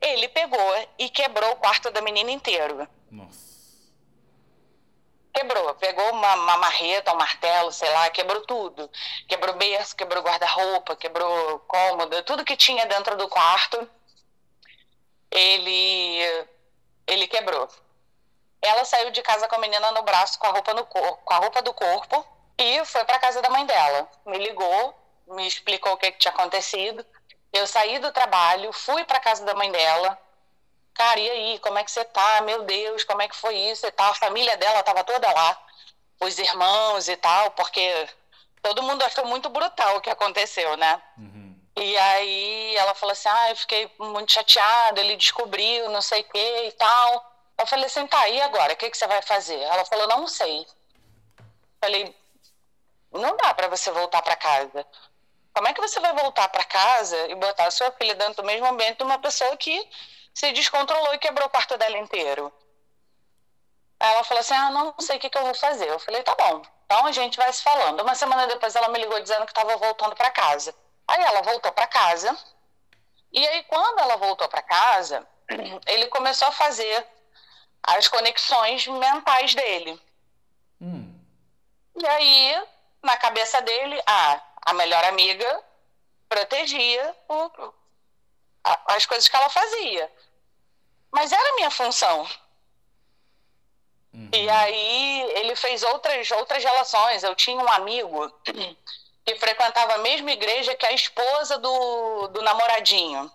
Ele 0.00 0.28
pegou 0.28 0.88
e 0.98 1.08
quebrou 1.08 1.52
o 1.52 1.56
quarto 1.56 1.90
da 1.90 2.00
menina 2.00 2.30
inteiro. 2.30 2.88
Nossa. 3.10 3.46
Quebrou, 5.34 5.74
pegou 5.74 6.12
uma, 6.12 6.34
uma 6.34 6.56
marreta, 6.56 7.12
um 7.12 7.16
martelo, 7.16 7.70
sei 7.70 7.90
lá, 7.90 8.08
quebrou 8.08 8.40
tudo. 8.46 8.90
Quebrou 9.28 9.54
berço, 9.54 9.94
quebrou 9.94 10.22
guarda-roupa, 10.22 10.96
quebrou 10.96 11.58
cômoda, 11.60 12.22
tudo 12.22 12.44
que 12.44 12.56
tinha 12.56 12.86
dentro 12.86 13.16
do 13.18 13.28
quarto 13.28 13.86
ele 15.38 16.48
ele 17.06 17.28
quebrou. 17.28 17.68
Ela 18.60 18.84
saiu 18.84 19.10
de 19.10 19.22
casa 19.22 19.46
com 19.46 19.56
a 19.56 19.58
menina 19.58 19.92
no 19.92 20.02
braço 20.02 20.38
com 20.38 20.46
a 20.46 20.50
roupa 20.50 20.74
no 20.74 20.84
corpo, 20.86 21.22
com 21.24 21.34
a 21.34 21.38
roupa 21.38 21.62
do 21.62 21.72
corpo 21.72 22.26
e 22.58 22.84
foi 22.84 23.04
para 23.04 23.18
casa 23.18 23.42
da 23.42 23.50
mãe 23.50 23.64
dela. 23.66 24.08
Me 24.24 24.38
ligou, 24.38 24.94
me 25.28 25.46
explicou 25.46 25.92
o 25.92 25.96
que, 25.96 26.10
que 26.10 26.18
tinha 26.18 26.32
acontecido. 26.32 27.04
Eu 27.52 27.66
saí 27.66 27.98
do 27.98 28.12
trabalho, 28.12 28.72
fui 28.72 29.04
para 29.04 29.20
casa 29.20 29.44
da 29.44 29.54
mãe 29.54 29.70
dela. 29.70 30.18
Cara, 30.94 31.20
e 31.20 31.30
aí, 31.30 31.58
como 31.58 31.78
é 31.78 31.84
que 31.84 31.90
você 31.90 32.04
tá? 32.04 32.40
Meu 32.40 32.62
Deus, 32.62 33.04
como 33.04 33.20
é 33.20 33.28
que 33.28 33.36
foi 33.36 33.54
isso 33.54 33.86
e 33.86 33.90
tal? 33.90 34.10
A 34.10 34.14
família 34.14 34.56
dela 34.56 34.82
tava 34.82 35.04
toda 35.04 35.30
lá, 35.30 35.58
os 36.20 36.38
irmãos 36.38 37.06
e 37.08 37.16
tal, 37.16 37.50
porque 37.50 38.08
todo 38.62 38.82
mundo 38.82 39.02
achou 39.04 39.26
muito 39.26 39.50
brutal 39.50 39.96
o 39.96 40.00
que 40.00 40.08
aconteceu, 40.08 40.76
né? 40.78 41.00
Uhum. 41.18 41.45
E 41.76 41.96
aí 41.98 42.76
ela 42.76 42.94
falou 42.94 43.12
assim: 43.12 43.28
ah, 43.28 43.50
eu 43.50 43.56
fiquei 43.56 43.90
muito 43.98 44.32
chateada, 44.32 45.00
ele 45.00 45.16
descobriu, 45.16 45.90
não 45.90 46.00
sei 46.00 46.22
o 46.22 46.24
que 46.24 46.66
e 46.68 46.72
tal. 46.72 47.32
Eu 47.58 47.66
falei 47.66 47.84
assim: 47.86 48.06
tá, 48.06 48.28
e 48.28 48.40
agora? 48.40 48.72
O 48.72 48.76
que, 48.76 48.90
que 48.90 48.96
você 48.96 49.06
vai 49.06 49.20
fazer? 49.22 49.60
Ela 49.60 49.84
falou: 49.84 50.08
não 50.08 50.26
sei. 50.26 50.66
Falei: 51.80 52.16
não 53.12 53.36
dá 53.36 53.52
para 53.54 53.68
você 53.68 53.90
voltar 53.90 54.22
para 54.22 54.36
casa. 54.36 54.86
Como 55.52 55.68
é 55.68 55.74
que 55.74 55.80
você 55.80 56.00
vai 56.00 56.14
voltar 56.14 56.48
para 56.48 56.64
casa 56.64 57.28
e 57.28 57.34
botar 57.34 57.66
a 57.66 57.70
sua 57.70 57.90
filha 57.92 58.14
dentro 58.14 58.42
do 58.42 58.44
mesmo 58.44 58.66
ambiente 58.66 58.98
de 58.98 59.04
uma 59.04 59.18
pessoa 59.18 59.56
que 59.56 59.88
se 60.34 60.52
descontrolou 60.52 61.14
e 61.14 61.18
quebrou 61.18 61.46
o 61.46 61.50
quarto 61.50 61.78
dela 61.78 61.96
inteiro? 61.98 62.52
Aí 64.00 64.12
ela 64.12 64.24
falou 64.24 64.40
assim: 64.40 64.54
ah, 64.54 64.70
não 64.70 64.94
sei 65.00 65.16
o 65.18 65.20
que, 65.20 65.28
que 65.28 65.38
eu 65.38 65.44
vou 65.44 65.54
fazer. 65.54 65.88
Eu 65.88 65.98
falei: 65.98 66.22
tá 66.22 66.34
bom. 66.34 66.62
Então 66.86 67.04
a 67.06 67.12
gente 67.12 67.36
vai 67.36 67.52
se 67.52 67.62
falando. 67.62 68.00
Uma 68.00 68.14
semana 68.14 68.46
depois 68.46 68.74
ela 68.74 68.88
me 68.88 68.98
ligou 68.98 69.20
dizendo 69.20 69.44
que 69.44 69.52
estava 69.52 69.76
voltando 69.76 70.14
para 70.16 70.30
casa. 70.30 70.74
Aí 71.08 71.22
ela 71.22 71.42
voltou 71.42 71.72
para 71.72 71.86
casa. 71.86 72.36
E 73.32 73.46
aí, 73.46 73.64
quando 73.64 73.98
ela 74.00 74.16
voltou 74.16 74.48
para 74.48 74.62
casa, 74.62 75.26
ele 75.86 76.06
começou 76.08 76.48
a 76.48 76.52
fazer 76.52 77.06
as 77.82 78.08
conexões 78.08 78.86
mentais 78.86 79.54
dele. 79.54 80.00
Hum. 80.80 81.14
E 81.94 82.06
aí, 82.06 82.66
na 83.02 83.16
cabeça 83.16 83.60
dele, 83.62 84.02
ah, 84.06 84.40
a 84.62 84.72
melhor 84.74 85.04
amiga 85.04 85.64
protegia 86.28 87.16
o, 87.28 87.72
a, 88.64 88.94
as 88.94 89.06
coisas 89.06 89.28
que 89.28 89.36
ela 89.36 89.48
fazia. 89.48 90.12
Mas 91.10 91.32
era 91.32 91.54
minha 91.54 91.70
função. 91.70 92.28
Uhum. 94.12 94.30
E 94.32 94.48
aí 94.48 95.22
ele 95.36 95.54
fez 95.54 95.82
outras, 95.82 96.30
outras 96.32 96.64
relações. 96.64 97.22
Eu 97.22 97.34
tinha 97.34 97.62
um 97.62 97.68
amigo 97.72 98.32
que 99.26 99.34
frequentava 99.36 99.94
a 99.94 99.98
mesma 99.98 100.30
igreja 100.30 100.76
que 100.76 100.86
a 100.86 100.92
esposa 100.92 101.58
do, 101.58 102.28
do 102.28 102.42
namoradinho. 102.42 103.30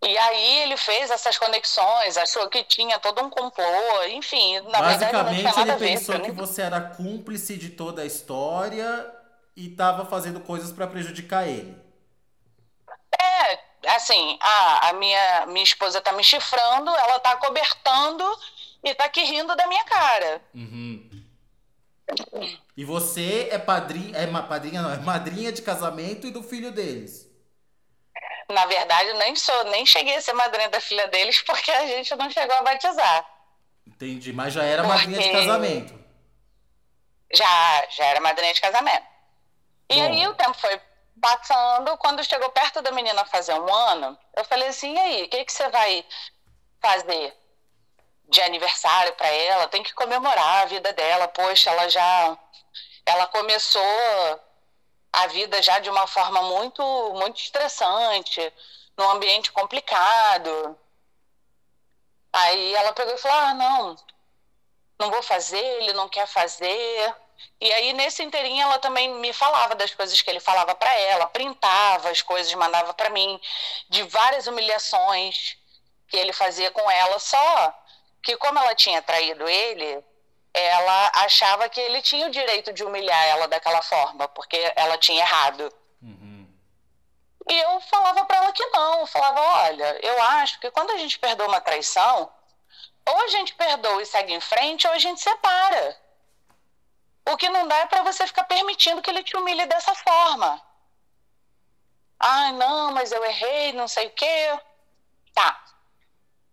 E 0.00 0.16
aí 0.16 0.62
ele 0.62 0.76
fez 0.76 1.10
essas 1.10 1.36
conexões, 1.36 2.16
achou 2.16 2.48
que 2.48 2.62
tinha 2.62 3.00
todo 3.00 3.20
um 3.20 3.28
complô, 3.28 4.04
enfim, 4.10 4.60
na 4.60 4.80
Basicamente, 4.80 5.42
verdade 5.42 5.70
ele 5.70 5.76
pensou 5.76 6.20
que 6.20 6.30
você 6.30 6.62
era 6.62 6.80
cúmplice 6.80 7.56
de 7.56 7.70
toda 7.70 8.02
a 8.02 8.06
história 8.06 9.12
e 9.56 9.66
estava 9.66 10.06
fazendo 10.06 10.38
coisas 10.38 10.70
para 10.70 10.86
prejudicar 10.86 11.48
ele. 11.48 11.76
É, 13.20 13.58
assim, 13.88 14.38
a, 14.40 14.90
a 14.90 14.92
minha, 14.92 15.46
minha 15.46 15.64
esposa 15.64 16.00
tá 16.00 16.12
me 16.12 16.22
chifrando, 16.22 16.90
ela 16.90 17.18
tá 17.18 17.36
cobertando 17.36 18.24
e 18.84 18.94
tá 18.94 19.06
aqui 19.06 19.24
rindo 19.24 19.56
da 19.56 19.66
minha 19.66 19.84
cara. 19.84 20.40
Uhum. 20.54 21.17
E 22.76 22.84
você 22.84 23.48
é 23.50 23.58
padrinha, 23.58 24.16
é 24.16 24.26
padrinha 24.42 24.82
não, 24.82 24.92
é 24.92 24.96
madrinha 24.98 25.52
de 25.52 25.62
casamento 25.62 26.26
e 26.26 26.30
do 26.30 26.42
filho 26.42 26.70
deles. 26.70 27.28
Na 28.48 28.64
verdade, 28.66 29.12
nem 29.14 29.36
sou, 29.36 29.64
nem 29.64 29.84
cheguei 29.84 30.16
a 30.16 30.20
ser 30.22 30.32
madrinha 30.32 30.70
da 30.70 30.80
filha 30.80 31.06
deles 31.08 31.42
porque 31.42 31.70
a 31.70 31.86
gente 31.86 32.14
não 32.16 32.30
chegou 32.30 32.56
a 32.56 32.62
batizar. 32.62 33.28
Entendi, 33.86 34.32
mas 34.32 34.52
já 34.54 34.62
era 34.64 34.82
porque... 34.82 34.96
madrinha 34.96 35.22
de 35.22 35.32
casamento. 35.32 35.98
Já, 37.32 37.86
já 37.90 38.04
era 38.04 38.20
madrinha 38.20 38.54
de 38.54 38.60
casamento. 38.60 39.06
E 39.90 39.94
Bom. 39.94 40.02
aí 40.02 40.26
o 40.26 40.34
tempo 40.34 40.54
foi 40.54 40.80
passando, 41.20 41.96
quando 41.98 42.24
chegou 42.24 42.48
perto 42.50 42.80
da 42.80 42.92
menina 42.92 43.24
fazer 43.26 43.54
um 43.54 43.74
ano, 43.74 44.16
eu 44.36 44.44
falei 44.44 44.68
assim, 44.68 44.94
e 44.94 44.98
aí, 44.98 45.22
o 45.24 45.28
que, 45.28 45.44
que 45.44 45.52
você 45.52 45.68
vai 45.68 46.04
fazer? 46.80 47.36
De 48.28 48.40
aniversário 48.42 49.14
para 49.14 49.28
ela, 49.28 49.68
tem 49.68 49.82
que 49.82 49.94
comemorar 49.94 50.62
a 50.62 50.66
vida 50.66 50.92
dela. 50.92 51.28
Poxa, 51.28 51.70
ela 51.70 51.88
já 51.88 52.38
ela 53.06 53.26
começou 53.26 54.40
a 55.12 55.26
vida 55.28 55.62
já 55.62 55.78
de 55.78 55.88
uma 55.90 56.06
forma 56.06 56.42
muito 56.42 56.82
muito 57.14 57.40
estressante. 57.40 58.52
num 58.96 59.10
ambiente 59.10 59.52
complicado. 59.52 60.78
Aí 62.32 62.74
ela 62.74 62.92
pegou 62.92 63.14
e 63.14 63.18
falou: 63.18 63.38
ah, 63.38 63.54
não, 63.54 63.96
não 64.98 65.10
vou 65.10 65.22
fazer, 65.22 65.64
ele 65.80 65.92
não 65.92 66.08
quer 66.08 66.26
fazer. 66.26 67.14
E 67.60 67.72
aí, 67.72 67.92
nesse 67.92 68.22
inteirinho, 68.22 68.62
ela 68.62 68.78
também 68.78 69.08
me 69.14 69.32
falava 69.32 69.74
das 69.76 69.94
coisas 69.94 70.20
que 70.20 70.28
ele 70.30 70.40
falava 70.40 70.74
para 70.74 70.92
ela, 70.94 71.26
printava 71.28 72.10
as 72.10 72.22
coisas, 72.22 72.52
mandava 72.54 72.92
para 72.94 73.10
mim, 73.10 73.40
de 73.88 74.02
várias 74.04 74.46
humilhações 74.48 75.56
que 76.08 76.16
ele 76.16 76.32
fazia 76.32 76.70
com 76.70 76.90
ela, 76.90 77.18
só 77.18 77.74
que 78.22 78.36
como 78.36 78.58
ela 78.58 78.74
tinha 78.74 79.00
traído 79.02 79.48
ele, 79.48 80.04
ela 80.52 81.12
achava 81.14 81.68
que 81.68 81.80
ele 81.80 82.02
tinha 82.02 82.26
o 82.26 82.30
direito 82.30 82.72
de 82.72 82.84
humilhar 82.84 83.26
ela 83.26 83.48
daquela 83.48 83.82
forma, 83.82 84.26
porque 84.28 84.72
ela 84.76 84.98
tinha 84.98 85.20
errado. 85.20 85.72
Uhum. 86.02 86.46
E 87.48 87.58
eu 87.58 87.80
falava 87.80 88.24
para 88.24 88.38
ela 88.38 88.52
que 88.52 88.66
não, 88.66 89.00
eu 89.00 89.06
falava, 89.06 89.40
olha, 89.40 89.98
eu 90.02 90.22
acho 90.22 90.58
que 90.60 90.70
quando 90.70 90.90
a 90.90 90.96
gente 90.98 91.18
perdoa 91.18 91.48
uma 91.48 91.60
traição, 91.60 92.30
ou 93.06 93.20
a 93.22 93.28
gente 93.28 93.54
perdoa 93.54 94.02
e 94.02 94.06
segue 94.06 94.34
em 94.34 94.40
frente, 94.40 94.86
ou 94.86 94.92
a 94.92 94.98
gente 94.98 95.20
separa. 95.20 95.98
O 97.26 97.36
que 97.36 97.48
não 97.48 97.66
dá 97.66 97.76
é 97.78 97.86
para 97.86 98.02
você 98.02 98.26
ficar 98.26 98.44
permitindo 98.44 99.02
que 99.02 99.10
ele 99.10 99.22
te 99.22 99.36
humilhe 99.36 99.64
dessa 99.66 99.94
forma. 99.94 100.62
Ai, 102.18 102.52
não, 102.52 102.92
mas 102.92 103.12
eu 103.12 103.24
errei, 103.24 103.72
não 103.72 103.86
sei 103.86 104.08
o 104.08 104.10
quê. 104.10 104.58
Tá. 105.34 105.62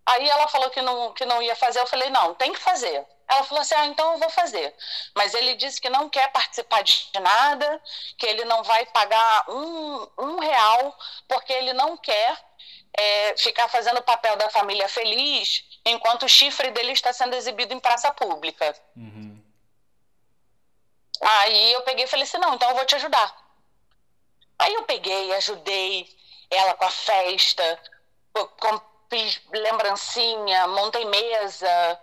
Aí 0.05 0.29
ela 0.29 0.47
falou 0.47 0.69
que 0.69 0.81
não, 0.81 1.13
que 1.13 1.25
não 1.25 1.41
ia 1.41 1.55
fazer. 1.55 1.79
Eu 1.79 1.88
falei, 1.88 2.09
não, 2.09 2.35
tem 2.35 2.53
que 2.53 2.59
fazer. 2.59 3.05
Ela 3.27 3.43
falou 3.43 3.62
assim: 3.62 3.75
ah, 3.75 3.85
então 3.88 4.13
eu 4.13 4.19
vou 4.19 4.29
fazer. 4.29 4.74
Mas 5.15 5.33
ele 5.33 5.55
disse 5.55 5.81
que 5.81 5.89
não 5.89 6.09
quer 6.09 6.31
participar 6.31 6.83
de 6.83 7.09
nada, 7.19 7.81
que 8.17 8.25
ele 8.25 8.45
não 8.45 8.63
vai 8.63 8.85
pagar 8.88 9.50
um, 9.50 10.07
um 10.17 10.39
real, 10.39 10.97
porque 11.27 11.51
ele 11.51 11.74
não 11.74 11.97
quer 11.97 12.38
é, 12.97 13.38
ficar 13.38 13.67
fazendo 13.67 13.97
o 14.00 14.03
papel 14.03 14.35
da 14.35 14.50
família 14.50 14.88
feliz 14.88 15.63
enquanto 15.85 16.24
o 16.24 16.29
chifre 16.29 16.71
dele 16.71 16.91
está 16.91 17.12
sendo 17.12 17.35
exibido 17.35 17.74
em 17.74 17.79
praça 17.79 18.12
pública. 18.13 18.75
Uhum. 18.95 19.43
Aí 21.21 21.74
eu 21.74 21.81
peguei 21.81 22.05
e 22.05 22.07
falei 22.07 22.24
assim: 22.24 22.38
não, 22.38 22.53
então 22.53 22.69
eu 22.69 22.75
vou 22.75 22.85
te 22.85 22.95
ajudar. 22.95 23.43
Aí 24.59 24.74
eu 24.74 24.83
peguei, 24.83 25.33
ajudei 25.33 26.07
ela 26.50 26.75
com 26.75 26.85
a 26.85 26.91
festa, 26.91 27.79
com, 28.33 28.79
fiz 29.09 29.41
lembrancinha, 29.51 30.67
montei 30.67 31.05
mesa. 31.05 32.00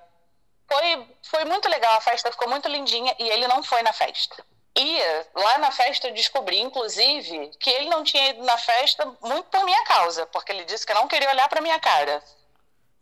Foi, 0.68 1.06
foi 1.22 1.44
muito 1.44 1.68
legal, 1.68 1.94
a 1.96 2.00
festa 2.00 2.30
ficou 2.30 2.48
muito 2.48 2.68
lindinha 2.68 3.14
e 3.18 3.28
ele 3.28 3.46
não 3.46 3.62
foi 3.62 3.82
na 3.82 3.92
festa. 3.92 4.44
E 4.74 4.98
lá 5.34 5.58
na 5.58 5.70
festa 5.70 6.08
eu 6.08 6.14
descobri, 6.14 6.58
inclusive, 6.60 7.50
que 7.60 7.68
ele 7.68 7.90
não 7.90 8.02
tinha 8.02 8.30
ido 8.30 8.42
na 8.42 8.56
festa 8.56 9.04
muito 9.22 9.44
por 9.44 9.64
minha 9.64 9.84
causa, 9.84 10.24
porque 10.26 10.50
ele 10.50 10.64
disse 10.64 10.86
que 10.86 10.94
não 10.94 11.06
queria 11.06 11.28
olhar 11.28 11.48
para 11.48 11.60
minha 11.60 11.78
cara. 11.78 12.22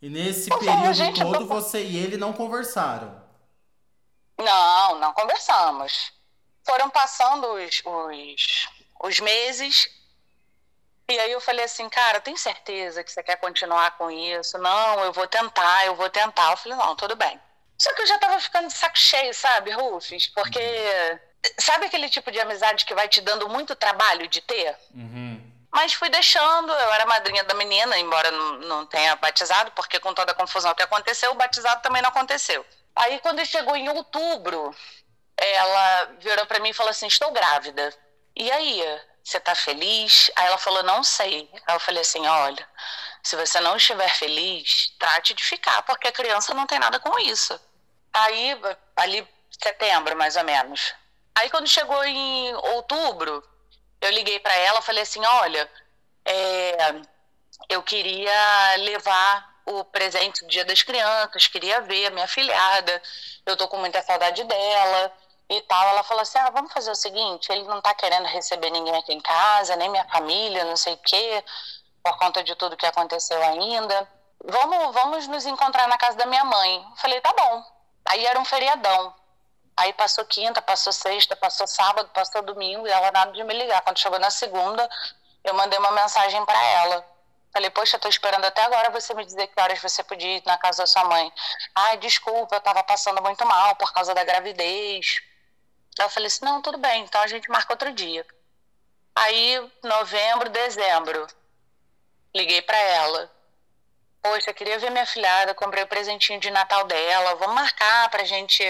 E 0.02 0.08
nesse 0.08 0.48
período 0.48 1.32
todo 1.32 1.46
você 1.46 1.82
e 1.84 1.96
ele 1.96 2.16
não 2.16 2.32
conversaram? 2.32 3.22
Não, 4.36 4.98
não 4.98 5.12
conversamos. 5.12 6.12
Foram 6.64 6.90
passando 6.90 7.46
os, 7.52 7.82
os, 7.84 8.68
os 9.04 9.20
meses. 9.20 9.88
E 11.10 11.18
aí 11.18 11.32
eu 11.32 11.40
falei 11.40 11.64
assim, 11.64 11.88
cara, 11.88 12.20
tem 12.20 12.36
certeza 12.36 13.02
que 13.02 13.10
você 13.10 13.22
quer 13.22 13.36
continuar 13.36 13.96
com 13.98 14.10
isso? 14.10 14.56
Não, 14.58 15.04
eu 15.04 15.12
vou 15.12 15.26
tentar, 15.26 15.84
eu 15.84 15.96
vou 15.96 16.08
tentar. 16.08 16.52
Eu 16.52 16.56
falei, 16.56 16.78
não, 16.78 16.94
tudo 16.94 17.16
bem. 17.16 17.40
Só 17.76 17.92
que 17.94 18.02
eu 18.02 18.06
já 18.06 18.18
tava 18.18 18.38
ficando 18.38 18.68
de 18.68 18.74
saco 18.74 18.96
cheio, 18.96 19.34
sabe, 19.34 19.72
Rufus? 19.72 20.28
Porque 20.28 20.60
sabe 21.58 21.86
aquele 21.86 22.08
tipo 22.08 22.30
de 22.30 22.38
amizade 22.38 22.84
que 22.84 22.94
vai 22.94 23.08
te 23.08 23.20
dando 23.20 23.48
muito 23.48 23.74
trabalho 23.74 24.28
de 24.28 24.40
ter? 24.40 24.76
Uhum. 24.94 25.50
Mas 25.72 25.94
fui 25.94 26.08
deixando, 26.10 26.72
eu 26.72 26.92
era 26.92 27.06
madrinha 27.06 27.42
da 27.42 27.54
menina, 27.54 27.98
embora 27.98 28.30
não, 28.30 28.58
não 28.60 28.86
tenha 28.86 29.16
batizado, 29.16 29.70
porque 29.72 29.98
com 29.98 30.14
toda 30.14 30.32
a 30.32 30.34
confusão 30.34 30.74
que 30.74 30.82
aconteceu, 30.82 31.32
o 31.32 31.36
batizado 31.36 31.82
também 31.82 32.02
não 32.02 32.10
aconteceu. 32.10 32.64
Aí, 32.94 33.18
quando 33.20 33.44
chegou 33.46 33.74
em 33.74 33.88
outubro, 33.88 34.74
ela 35.36 36.04
virou 36.18 36.44
para 36.46 36.58
mim 36.60 36.70
e 36.70 36.74
falou 36.74 36.90
assim: 36.90 37.06
Estou 37.06 37.30
grávida. 37.32 37.94
E 38.36 38.50
aí, 38.50 38.84
você 39.22 39.38
tá 39.38 39.54
feliz? 39.54 40.30
Aí 40.36 40.46
ela 40.46 40.58
falou: 40.58 40.82
Não 40.82 41.02
sei. 41.02 41.48
Aí 41.66 41.74
eu 41.74 41.80
falei 41.80 42.02
assim: 42.02 42.26
Olha, 42.26 42.66
se 43.22 43.36
você 43.36 43.60
não 43.60 43.76
estiver 43.76 44.08
feliz, 44.16 44.92
trate 44.98 45.34
de 45.34 45.44
ficar, 45.44 45.82
porque 45.82 46.08
a 46.08 46.12
criança 46.12 46.54
não 46.54 46.66
tem 46.66 46.78
nada 46.78 46.98
com 46.98 47.18
isso. 47.20 47.58
Aí, 48.12 48.58
ali, 48.96 49.26
setembro, 49.62 50.16
mais 50.16 50.36
ou 50.36 50.44
menos. 50.44 50.94
Aí, 51.34 51.48
quando 51.50 51.68
chegou 51.68 52.04
em 52.04 52.54
outubro, 52.54 53.42
eu 54.00 54.10
liguei 54.10 54.40
para 54.40 54.54
ela 54.56 54.82
falei 54.82 55.02
assim: 55.02 55.24
Olha, 55.24 55.70
é, 56.24 56.76
eu 57.68 57.82
queria 57.82 58.76
levar 58.78 59.50
o 59.66 59.84
presente 59.84 60.42
do 60.42 60.48
Dia 60.48 60.64
das 60.64 60.82
Crianças, 60.82 61.46
queria 61.46 61.80
ver 61.82 62.06
a 62.06 62.10
minha 62.10 62.26
filhada, 62.26 63.00
eu 63.46 63.56
tô 63.56 63.68
com 63.68 63.76
muita 63.76 64.02
saudade 64.02 64.42
dela 64.44 65.12
e 65.50 65.60
tal. 65.62 65.88
Ela 65.88 66.02
falou 66.02 66.22
assim: 66.22 66.38
ah, 66.38 66.50
vamos 66.50 66.72
fazer 66.72 66.90
o 66.90 66.94
seguinte, 66.94 67.50
ele 67.52 67.64
não 67.64 67.80
tá 67.80 67.92
querendo 67.94 68.26
receber 68.26 68.70
ninguém 68.70 68.96
aqui 68.96 69.12
em 69.12 69.20
casa, 69.20 69.76
nem 69.76 69.88
minha 69.90 70.04
família, 70.08 70.64
não 70.64 70.76
sei 70.76 70.94
o 70.94 70.98
quê, 70.98 71.44
por 72.02 72.16
conta 72.18 72.42
de 72.42 72.54
tudo 72.54 72.76
que 72.76 72.86
aconteceu 72.86 73.42
ainda. 73.42 74.08
Vamos, 74.44 74.94
vamos 74.94 75.26
nos 75.26 75.44
encontrar 75.44 75.86
na 75.88 75.98
casa 75.98 76.16
da 76.16 76.26
minha 76.26 76.44
mãe. 76.44 76.86
falei, 76.96 77.20
tá 77.20 77.32
bom. 77.36 77.64
Aí 78.06 78.24
era 78.24 78.38
um 78.40 78.44
feriadão. 78.44 79.14
Aí 79.76 79.92
passou 79.92 80.24
quinta, 80.24 80.62
passou 80.62 80.92
sexta, 80.92 81.36
passou 81.36 81.66
sábado, 81.66 82.08
passou 82.14 82.42
domingo 82.42 82.86
e 82.86 82.90
ela 82.90 83.10
nada 83.12 83.32
de 83.32 83.42
me 83.44 83.54
ligar. 83.54 83.82
Quando 83.82 83.98
chegou 83.98 84.18
na 84.18 84.30
segunda, 84.30 84.88
eu 85.44 85.54
mandei 85.54 85.78
uma 85.78 85.90
mensagem 85.90 86.44
para 86.44 86.62
ela. 86.62 87.06
Falei, 87.52 87.70
poxa, 87.70 87.96
eu 87.96 88.00
tô 88.00 88.08
esperando 88.08 88.44
até 88.44 88.62
agora 88.62 88.90
você 88.90 89.12
me 89.12 89.24
dizer 89.24 89.48
que 89.48 89.60
horas 89.60 89.80
você 89.80 90.04
podia 90.04 90.36
ir 90.36 90.42
na 90.46 90.56
casa 90.56 90.82
da 90.82 90.86
sua 90.86 91.04
mãe. 91.04 91.32
Ai, 91.74 91.96
desculpa, 91.96 92.56
eu 92.56 92.60
tava 92.60 92.82
passando 92.84 93.20
muito 93.22 93.44
mal 93.44 93.74
por 93.76 93.92
causa 93.92 94.14
da 94.14 94.22
gravidez. 94.22 95.20
Eu 95.98 96.08
falei 96.08 96.28
assim, 96.28 96.44
não, 96.44 96.62
tudo 96.62 96.78
bem, 96.78 97.02
então 97.02 97.20
a 97.20 97.26
gente 97.26 97.50
marca 97.50 97.72
outro 97.72 97.92
dia. 97.92 98.26
Aí, 99.14 99.70
novembro, 99.82 100.48
dezembro, 100.50 101.26
liguei 102.34 102.62
para 102.62 102.78
ela. 102.78 103.30
Poxa, 104.22 104.52
queria 104.52 104.78
ver 104.78 104.90
minha 104.90 105.06
filhada, 105.06 105.54
comprei 105.54 105.82
o 105.82 105.88
presentinho 105.88 106.40
de 106.40 106.50
Natal 106.50 106.84
dela, 106.84 107.34
vamos 107.36 107.54
marcar 107.54 108.08
pra 108.10 108.24
gente 108.24 108.62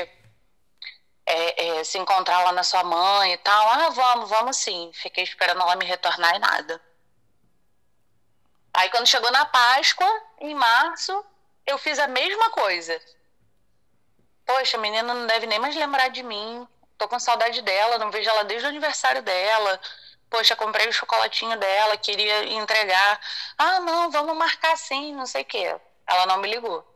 é, 1.26 1.78
é, 1.80 1.85
se 1.85 1.98
encontrar 1.98 2.42
lá 2.44 2.52
na 2.52 2.62
sua 2.62 2.83
mãe 2.83 3.33
e 3.33 3.38
tal. 3.38 3.68
Ah, 3.68 3.88
vamos, 3.90 4.28
vamos 4.28 4.56
sim. 4.56 4.90
Fiquei 4.94 5.22
esperando 5.22 5.61
ela 5.61 5.76
me 5.76 5.85
retornar 5.85 6.35
e 6.35 6.38
nada. 6.38 6.80
Aí 8.74 8.88
quando 8.90 9.06
chegou 9.06 9.30
na 9.30 9.44
Páscoa, 9.44 10.09
em 10.40 10.54
março, 10.54 11.24
eu 11.66 11.78
fiz 11.78 11.98
a 11.98 12.09
mesma 12.09 12.50
coisa. 12.50 13.00
Poxa, 14.44 14.76
a 14.76 14.80
menina 14.80 15.14
não 15.14 15.26
deve 15.26 15.46
nem 15.46 15.59
mais 15.59 15.76
lembrar 15.76 16.09
de 16.09 16.22
mim. 16.22 16.66
Tô 17.00 17.08
com 17.08 17.18
saudade 17.18 17.62
dela, 17.62 17.96
não 17.96 18.10
vejo 18.10 18.28
ela 18.28 18.44
desde 18.44 18.66
o 18.66 18.68
aniversário 18.68 19.22
dela. 19.22 19.80
Poxa, 20.28 20.54
comprei 20.54 20.86
o 20.86 20.92
chocolatinho 20.92 21.58
dela, 21.58 21.96
queria 21.96 22.44
entregar. 22.52 23.18
Ah, 23.56 23.80
não, 23.80 24.10
vamos 24.10 24.36
marcar 24.36 24.76
sim, 24.76 25.14
não 25.14 25.24
sei 25.24 25.40
o 25.40 25.46
quê. 25.46 25.80
Ela 26.06 26.26
não 26.26 26.36
me 26.36 26.50
ligou. 26.50 26.86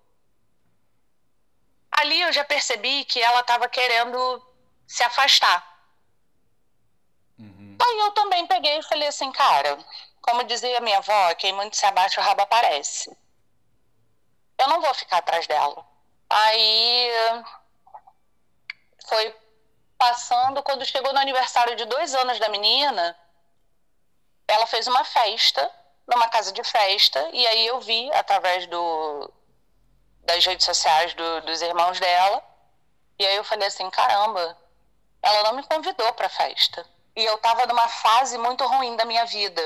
Ali 1.91 2.21
eu 2.21 2.31
já 2.35 2.45
percebi 2.45 3.07
que 3.07 3.19
ela 3.19 3.41
estava 3.41 3.67
querendo 3.67 4.47
se 4.87 5.03
afastar. 5.03 5.67
Uhum. 7.39 7.79
Aí 7.81 7.99
eu 8.01 8.11
também 8.11 8.47
peguei 8.47 8.81
e 8.81 8.83
falei 8.83 9.09
assim, 9.09 9.33
cara, 9.33 9.79
como 10.21 10.45
dizia 10.45 10.83
minha 10.83 10.99
avó, 10.99 11.35
quem 11.37 11.55
muito 11.55 11.79
se 11.79 11.87
abate, 11.87 12.21
o 12.21 12.23
rabo 12.23 12.43
aparece. 12.43 13.11
Eu 14.59 14.69
não 14.69 14.83
vou 14.83 14.93
ficar 14.93 15.17
atrás 15.17 15.47
dela. 15.47 15.83
Aí 16.29 17.11
foi 19.09 19.44
passando, 20.05 20.63
quando 20.63 20.85
chegou 20.85 21.15
no 21.15 21.19
aniversário 21.19 21.75
de 21.77 21.87
dois 21.87 22.15
anos 22.15 22.39
da 22.39 22.51
menina, 22.51 23.17
ela 24.47 24.67
fez 24.67 24.87
uma 24.87 25.03
festa 25.03 25.71
numa 26.07 26.29
casa 26.29 26.53
de 26.53 26.63
festa 26.63 27.27
e 27.33 27.47
aí 27.47 27.67
eu 27.67 27.81
vi 27.81 28.13
através 28.13 28.67
do 28.67 29.33
das 30.21 30.45
redes 30.45 30.67
sociais 30.67 31.15
do, 31.15 31.41
dos 31.43 31.63
irmãos 31.63 31.99
dela 31.99 32.43
e 33.19 33.27
aí 33.27 33.37
eu 33.37 33.45
falei 33.45 33.69
assim 33.69 33.89
caramba 33.89 34.57
ela 35.23 35.43
não 35.45 35.55
me 35.55 35.63
convidou 35.63 36.13
para 36.13 36.29
festa. 36.29 36.85
E 37.17 37.25
eu 37.25 37.37
estava 37.37 37.65
numa 37.65 37.89
fase 37.89 38.37
muito 38.37 38.67
ruim 38.67 38.95
da 38.97 39.07
minha 39.07 39.25
vida. 39.25 39.63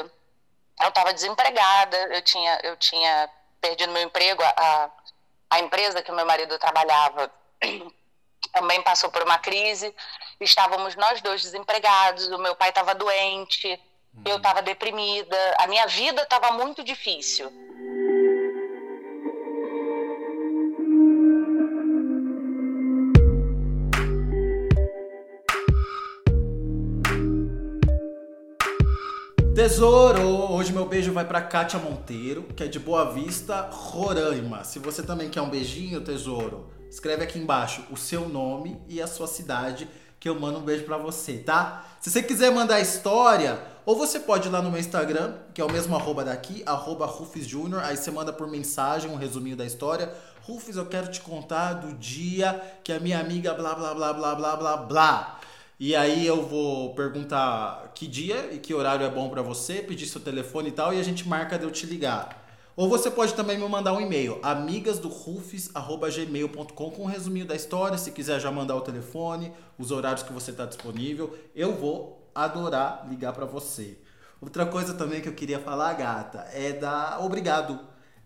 Eu 0.80 0.88
estava 0.88 1.12
desempregada, 1.12 1.96
eu 2.14 2.22
tinha, 2.22 2.60
eu 2.62 2.76
tinha 2.76 3.28
perdido 3.60 3.92
meu 3.92 4.02
emprego, 4.02 4.40
a, 4.44 4.90
a 5.50 5.58
empresa 5.58 6.00
que 6.00 6.12
meu 6.12 6.24
marido 6.24 6.56
trabalhava 6.60 7.28
também 8.58 8.82
passou 8.82 9.08
por 9.08 9.22
uma 9.22 9.38
crise, 9.38 9.94
estávamos 10.40 10.96
nós 10.96 11.22
dois 11.22 11.42
desempregados, 11.42 12.26
o 12.26 12.38
meu 12.38 12.56
pai 12.56 12.70
estava 12.70 12.92
doente, 12.92 13.68
uhum. 14.14 14.22
eu 14.26 14.36
estava 14.36 14.60
deprimida, 14.60 15.36
a 15.58 15.68
minha 15.68 15.86
vida 15.86 16.22
estava 16.22 16.50
muito 16.50 16.82
difícil. 16.82 17.52
Tesouro! 29.54 30.52
Hoje 30.52 30.72
meu 30.72 30.86
beijo 30.86 31.12
vai 31.12 31.24
pra 31.24 31.40
Kátia 31.42 31.78
Monteiro, 31.78 32.42
que 32.56 32.64
é 32.64 32.66
de 32.66 32.80
Boa 32.80 33.12
Vista, 33.12 33.68
Roraima. 33.70 34.64
Se 34.64 34.80
você 34.80 35.02
também 35.02 35.28
quer 35.28 35.42
um 35.42 35.48
beijinho, 35.48 36.00
tesouro, 36.00 36.68
escreve 36.90 37.24
aqui 37.24 37.38
embaixo 37.38 37.84
o 37.90 37.96
seu 37.96 38.28
nome 38.28 38.80
e 38.88 39.00
a 39.00 39.06
sua 39.06 39.26
cidade, 39.26 39.88
que 40.18 40.28
eu 40.28 40.38
mando 40.38 40.58
um 40.58 40.62
beijo 40.62 40.84
pra 40.84 40.96
você, 40.96 41.38
tá? 41.38 41.84
Se 42.00 42.10
você 42.10 42.22
quiser 42.22 42.50
mandar 42.50 42.80
história, 42.80 43.60
ou 43.86 43.96
você 43.96 44.20
pode 44.20 44.48
ir 44.48 44.50
lá 44.50 44.60
no 44.60 44.70
meu 44.70 44.80
Instagram, 44.80 45.34
que 45.54 45.60
é 45.60 45.64
o 45.64 45.70
mesmo 45.70 45.94
arroba 45.96 46.24
daqui, 46.24 46.62
arroba 46.66 47.06
Rufus 47.06 47.46
Jr., 47.46 47.78
aí 47.82 47.96
você 47.96 48.10
manda 48.10 48.32
por 48.32 48.48
mensagem 48.48 49.10
um 49.10 49.16
resuminho 49.16 49.56
da 49.56 49.64
história. 49.64 50.12
Rufus, 50.42 50.76
eu 50.76 50.86
quero 50.86 51.10
te 51.10 51.20
contar 51.20 51.74
do 51.74 51.94
dia 51.94 52.60
que 52.82 52.92
a 52.92 52.98
minha 53.00 53.20
amiga 53.20 53.54
blá 53.54 53.74
blá 53.74 53.94
blá 53.94 54.12
blá 54.12 54.34
blá 54.34 54.56
blá 54.56 54.76
blá 54.76 55.38
e 55.80 55.94
aí 55.94 56.26
eu 56.26 56.44
vou 56.44 56.92
perguntar 56.94 57.92
que 57.94 58.08
dia 58.08 58.52
e 58.52 58.58
que 58.58 58.74
horário 58.74 59.06
é 59.06 59.08
bom 59.08 59.28
para 59.28 59.42
você, 59.42 59.74
pedir 59.74 60.06
seu 60.06 60.20
telefone 60.20 60.70
e 60.70 60.72
tal, 60.72 60.92
e 60.92 60.98
a 60.98 61.04
gente 61.04 61.28
marca 61.28 61.56
de 61.56 61.62
eu 61.62 61.70
te 61.70 61.86
ligar. 61.86 62.47
Ou 62.78 62.88
você 62.88 63.10
pode 63.10 63.34
também 63.34 63.58
me 63.58 63.68
mandar 63.68 63.92
um 63.92 64.00
e-mail, 64.00 64.38
amigasdorufis.gmail.com 64.40 66.90
com 66.92 67.02
um 67.02 67.06
resuminho 67.06 67.44
da 67.44 67.56
história, 67.56 67.98
se 67.98 68.12
quiser 68.12 68.38
já 68.38 68.52
mandar 68.52 68.76
o 68.76 68.82
telefone, 68.82 69.52
os 69.76 69.90
horários 69.90 70.22
que 70.22 70.32
você 70.32 70.52
está 70.52 70.64
disponível. 70.64 71.36
Eu 71.56 71.74
vou 71.74 72.30
adorar 72.32 73.04
ligar 73.10 73.32
para 73.32 73.46
você. 73.46 73.98
Outra 74.40 74.64
coisa 74.64 74.94
também 74.94 75.20
que 75.20 75.28
eu 75.28 75.34
queria 75.34 75.58
falar, 75.58 75.92
gata, 75.94 76.46
é 76.52 76.72
dar 76.72 77.20
obrigado, 77.20 77.80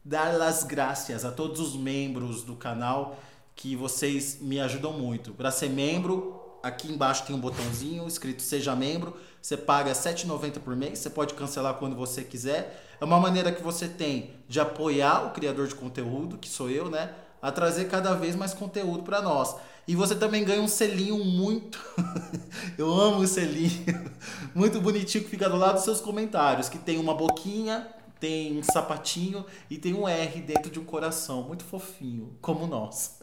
dar 0.04 0.38
as 0.42 0.64
graças 0.64 1.24
a 1.24 1.32
todos 1.32 1.58
os 1.58 1.74
membros 1.74 2.42
do 2.42 2.54
canal 2.54 3.16
que 3.56 3.74
vocês 3.74 4.38
me 4.38 4.60
ajudam 4.60 4.92
muito. 4.92 5.32
Para 5.32 5.50
ser 5.50 5.70
membro, 5.70 6.58
aqui 6.62 6.92
embaixo 6.92 7.24
tem 7.24 7.34
um 7.34 7.40
botãozinho 7.40 8.06
escrito 8.06 8.42
Seja 8.42 8.76
Membro. 8.76 9.16
Você 9.40 9.56
paga 9.56 9.92
R$ 9.92 9.96
7,90 9.96 10.60
por 10.60 10.76
mês. 10.76 10.98
Você 10.98 11.08
pode 11.08 11.32
cancelar 11.32 11.72
quando 11.74 11.96
você 11.96 12.22
quiser. 12.22 12.90
É 13.02 13.04
uma 13.04 13.18
maneira 13.18 13.50
que 13.50 13.60
você 13.60 13.88
tem 13.88 14.30
de 14.48 14.60
apoiar 14.60 15.26
o 15.26 15.30
criador 15.32 15.66
de 15.66 15.74
conteúdo, 15.74 16.38
que 16.38 16.48
sou 16.48 16.70
eu, 16.70 16.88
né? 16.88 17.12
A 17.42 17.50
trazer 17.50 17.86
cada 17.86 18.14
vez 18.14 18.36
mais 18.36 18.54
conteúdo 18.54 19.02
para 19.02 19.20
nós. 19.20 19.56
E 19.88 19.96
você 19.96 20.14
também 20.14 20.44
ganha 20.44 20.62
um 20.62 20.68
selinho 20.68 21.18
muito. 21.24 21.80
eu 22.78 22.94
amo 22.94 23.22
o 23.22 23.26
selinho. 23.26 23.84
muito 24.54 24.80
bonitinho 24.80 25.24
que 25.24 25.30
fica 25.30 25.50
do 25.50 25.56
lado 25.56 25.74
dos 25.74 25.82
seus 25.82 26.00
comentários. 26.00 26.68
Que 26.68 26.78
tem 26.78 26.96
uma 26.96 27.12
boquinha, 27.12 27.88
tem 28.20 28.56
um 28.56 28.62
sapatinho 28.62 29.44
e 29.68 29.76
tem 29.76 29.92
um 29.94 30.08
R 30.08 30.40
dentro 30.40 30.70
de 30.70 30.78
um 30.78 30.84
coração. 30.84 31.42
Muito 31.42 31.64
fofinho, 31.64 32.38
como 32.40 32.68
nós. 32.68 33.18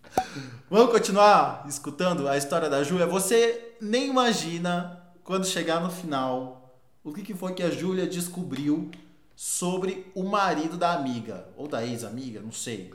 Vamos 0.70 0.90
continuar 0.90 1.66
escutando 1.68 2.26
a 2.26 2.38
história 2.38 2.70
da 2.70 2.82
Júlia? 2.82 3.06
Você 3.06 3.76
nem 3.82 4.08
imagina 4.08 4.98
quando 5.22 5.46
chegar 5.46 5.82
no 5.82 5.90
final 5.90 6.63
o 7.04 7.12
que, 7.12 7.22
que 7.22 7.34
foi 7.34 7.52
que 7.52 7.62
a 7.62 7.70
Júlia 7.70 8.06
descobriu 8.06 8.90
sobre 9.36 10.10
o 10.14 10.22
marido 10.22 10.78
da 10.78 10.94
amiga 10.94 11.46
ou 11.54 11.68
da 11.68 11.84
ex-amiga, 11.84 12.40
não 12.40 12.50
sei. 12.50 12.94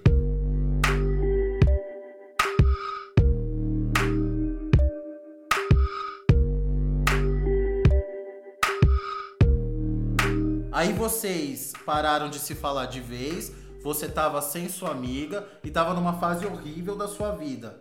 Aí 10.72 10.92
vocês 10.94 11.74
pararam 11.86 12.30
de 12.30 12.40
se 12.40 12.56
falar 12.56 12.88
de 12.88 13.02
vez, 13.02 13.52
você 13.84 14.08
estava 14.08 14.42
sem 14.42 14.68
sua 14.70 14.90
amiga 14.90 15.48
e 15.64 15.68
estava 15.68 15.94
numa 15.94 16.14
fase 16.14 16.48
horrível 16.48 16.96
da 16.96 17.08
sua 17.08 17.36
vida. 17.36 17.80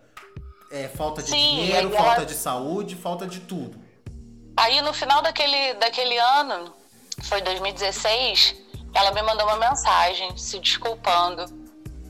É, 0.71 0.89
falta 0.89 1.23
de 1.23 1.31
Sim, 1.31 1.37
dinheiro, 1.37 1.89
ela... 1.89 1.97
falta 1.97 2.27
de 2.27 2.35
saúde, 2.35 2.97
falta 2.97 3.27
de 3.27 3.41
tudo. 3.41 3.88
Aí 4.59 4.83
no 4.83 4.93
final 4.93 5.23
daquele, 5.23 5.75
daquele 5.75 6.19
ano, 6.19 6.75
foi 7.23 7.41
2016, 7.41 8.57
ela 8.93 9.13
me 9.13 9.23
mandou 9.23 9.47
uma 9.47 9.57
mensagem 9.57 10.37
se 10.37 10.59
desculpando, 10.59 11.45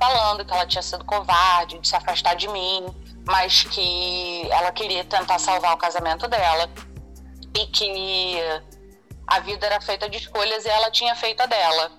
falando 0.01 0.43
que 0.47 0.53
ela 0.55 0.67
tinha 0.67 0.81
sido 0.83 1.05
covarde, 1.05 1.79
de 1.79 1.87
se 1.87 1.95
afastar 1.95 2.35
de 2.37 2.49
mim, 2.49 2.87
mas 3.27 3.65
que 3.65 4.51
ela 4.51 4.73
queria 4.73 5.05
tentar 5.05 5.39
salvar 5.39 5.75
o 5.75 5.77
casamento 5.77 6.27
dela 6.27 6.71
e 7.55 7.67
que 7.67 8.39
a 9.27 9.41
vida 9.41 9.67
era 9.67 9.79
feita 9.83 10.09
de 10.09 10.17
escolhas 10.17 10.65
e 10.65 10.71
ela 10.71 10.91
tinha 10.91 11.15
feito 11.15 11.43
a 11.43 11.47
dela. 11.47 11.93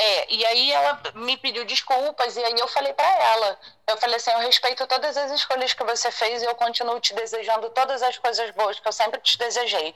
É, 0.00 0.32
e 0.32 0.46
aí 0.46 0.70
ela 0.70 1.02
me 1.16 1.36
pediu 1.36 1.64
desculpas 1.64 2.36
e 2.36 2.44
aí 2.44 2.54
eu 2.56 2.68
falei 2.68 2.92
para 2.92 3.08
ela, 3.20 3.58
eu 3.84 3.96
falei 3.96 4.14
assim, 4.14 4.30
eu 4.30 4.38
respeito 4.38 4.86
todas 4.86 5.16
as 5.16 5.32
escolhas 5.32 5.72
que 5.74 5.82
você 5.82 6.12
fez 6.12 6.40
e 6.40 6.44
eu 6.44 6.54
continuo 6.54 7.00
te 7.00 7.12
desejando 7.14 7.68
todas 7.70 8.00
as 8.00 8.16
coisas 8.16 8.48
boas 8.52 8.78
que 8.78 8.86
eu 8.86 8.92
sempre 8.92 9.20
te 9.20 9.36
desejei. 9.36 9.92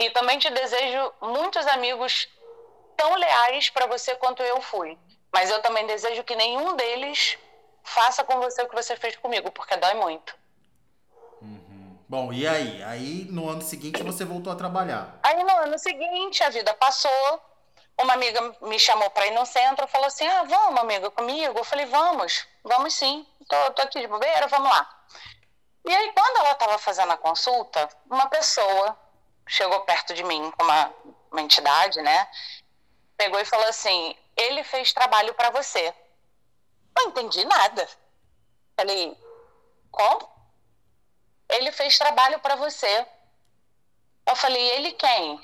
E 0.00 0.10
também 0.10 0.40
te 0.40 0.50
desejo 0.50 1.12
muitos 1.22 1.64
amigos 1.68 2.28
tão 2.96 3.14
leais 3.14 3.70
para 3.70 3.86
você 3.86 4.16
quanto 4.16 4.42
eu 4.42 4.60
fui. 4.60 4.98
Mas 5.32 5.48
eu 5.48 5.62
também 5.62 5.86
desejo 5.86 6.24
que 6.24 6.34
nenhum 6.34 6.74
deles 6.74 7.38
faça 7.84 8.24
com 8.24 8.40
você 8.40 8.62
o 8.62 8.68
que 8.68 8.74
você 8.74 8.96
fez 8.96 9.14
comigo, 9.14 9.52
porque 9.52 9.76
dói 9.76 9.94
muito. 9.94 10.36
Uhum. 11.40 11.96
Bom, 12.08 12.32
e 12.32 12.48
aí? 12.48 12.82
Aí 12.82 13.26
no 13.30 13.48
ano 13.48 13.62
seguinte 13.62 14.02
você 14.02 14.24
voltou 14.24 14.52
a 14.52 14.56
trabalhar? 14.56 15.20
Aí 15.22 15.40
no 15.44 15.56
ano 15.58 15.78
seguinte 15.78 16.42
a 16.42 16.50
vida 16.50 16.74
passou, 16.74 17.40
uma 17.98 18.12
amiga 18.12 18.56
me 18.62 18.78
chamou 18.78 19.08
para 19.10 19.26
ir 19.26 19.30
no 19.32 19.46
centro, 19.46 19.86
falou 19.88 20.06
assim: 20.06 20.26
Ah, 20.26 20.44
vamos, 20.44 20.80
amiga, 20.80 21.10
comigo? 21.10 21.58
Eu 21.58 21.64
falei: 21.64 21.86
Vamos, 21.86 22.46
vamos 22.62 22.94
sim, 22.94 23.26
tô, 23.48 23.70
tô 23.72 23.82
aqui 23.82 24.00
de 24.00 24.06
bobeira, 24.06 24.46
vamos 24.48 24.70
lá. 24.70 24.88
E 25.84 25.94
aí, 25.94 26.12
quando 26.12 26.38
ela 26.38 26.52
estava 26.52 26.78
fazendo 26.78 27.12
a 27.12 27.16
consulta, 27.16 27.88
uma 28.10 28.28
pessoa 28.28 28.98
chegou 29.48 29.80
perto 29.82 30.12
de 30.12 30.24
mim 30.24 30.52
uma, 30.60 30.94
uma 31.30 31.40
entidade, 31.40 32.02
né? 32.02 32.28
Pegou 33.16 33.40
e 33.40 33.44
falou 33.44 33.66
assim: 33.66 34.16
Ele 34.36 34.62
fez 34.64 34.92
trabalho 34.92 35.32
para 35.34 35.50
você. 35.50 35.94
Não 36.96 37.08
entendi 37.08 37.44
nada. 37.44 37.88
Falei: 38.76 39.16
Como? 39.90 40.28
Ele 41.48 41.72
fez 41.72 41.96
trabalho 41.96 42.40
para 42.40 42.56
você. 42.56 43.06
Eu 44.26 44.36
falei: 44.36 44.62
Ele 44.72 44.92
quem? 44.92 45.40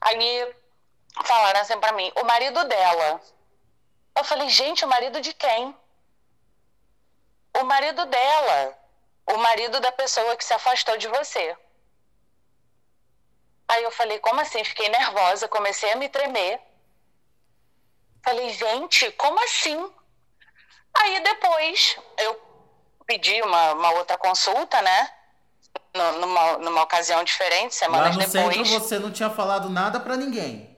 Aí 0.00 0.54
falaram 1.24 1.60
assim 1.60 1.78
para 1.78 1.92
mim, 1.92 2.10
o 2.16 2.24
marido 2.24 2.64
dela. 2.64 3.20
Eu 4.16 4.24
falei, 4.24 4.48
gente, 4.48 4.84
o 4.84 4.88
marido 4.88 5.20
de 5.20 5.32
quem? 5.32 5.74
O 7.58 7.64
marido 7.64 8.04
dela. 8.06 8.78
O 9.26 9.36
marido 9.38 9.80
da 9.80 9.92
pessoa 9.92 10.36
que 10.36 10.44
se 10.44 10.52
afastou 10.52 10.96
de 10.96 11.08
você. 11.08 11.56
Aí 13.68 13.82
eu 13.84 13.90
falei, 13.90 14.18
como 14.18 14.40
assim? 14.40 14.62
Fiquei 14.64 14.88
nervosa, 14.88 15.48
comecei 15.48 15.92
a 15.92 15.96
me 15.96 16.08
tremer. 16.08 16.60
Falei, 18.24 18.50
gente, 18.50 19.10
como 19.12 19.42
assim? 19.44 19.90
Aí 20.94 21.20
depois 21.20 21.96
eu 22.18 22.40
pedi 23.06 23.40
uma, 23.42 23.72
uma 23.72 23.90
outra 23.92 24.18
consulta, 24.18 24.80
né? 24.82 25.10
Numa, 25.94 26.58
numa 26.58 26.82
ocasião 26.82 27.22
diferente, 27.24 27.74
semanas 27.74 28.16
depois. 28.16 28.34
Lá 28.34 28.42
no 28.42 28.48
depois. 28.48 28.68
centro 28.68 28.88
você 28.88 28.98
não 28.98 29.10
tinha 29.10 29.30
falado 29.30 29.68
nada 29.68 30.00
para 30.00 30.16
ninguém. 30.16 30.71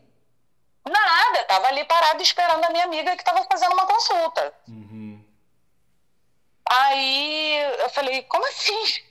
Nada, 0.84 1.44
tava 1.44 1.68
ali 1.68 1.84
parado 1.84 2.22
esperando 2.22 2.64
a 2.64 2.70
minha 2.70 2.84
amiga 2.84 3.16
que 3.16 3.22
estava 3.22 3.42
fazendo 3.44 3.72
uma 3.72 3.86
consulta. 3.86 4.54
Uhum. 4.68 5.24
Aí 6.70 7.56
eu 7.78 7.90
falei, 7.90 8.22
como 8.24 8.46
assim? 8.46 9.04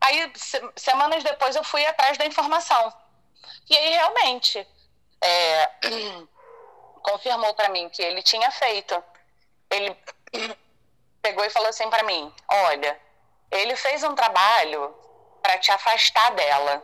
Aí, 0.00 0.32
semanas 0.76 1.24
depois, 1.24 1.56
eu 1.56 1.64
fui 1.64 1.84
atrás 1.86 2.18
da 2.18 2.26
informação. 2.26 2.92
E 3.68 3.76
aí, 3.76 3.90
realmente, 3.90 4.66
é, 5.20 5.70
confirmou 7.02 7.54
para 7.54 7.70
mim 7.70 7.88
que 7.88 8.02
ele 8.02 8.22
tinha 8.22 8.50
feito. 8.50 9.02
Ele 9.70 9.96
pegou 11.22 11.44
e 11.44 11.50
falou 11.50 11.68
assim 11.68 11.88
para 11.88 12.02
mim: 12.02 12.32
Olha, 12.48 12.98
ele 13.50 13.74
fez 13.74 14.02
um 14.04 14.14
trabalho 14.14 14.94
para 15.42 15.58
te 15.58 15.72
afastar 15.72 16.30
dela 16.32 16.82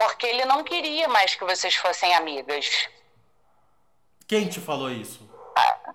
porque 0.00 0.26
ele 0.26 0.46
não 0.46 0.64
queria 0.64 1.06
mais 1.08 1.34
que 1.34 1.44
vocês 1.44 1.76
fossem 1.76 2.14
amigas. 2.14 2.88
Quem 4.26 4.48
te 4.48 4.58
falou 4.58 4.90
isso? 4.90 5.28
A, 5.54 5.94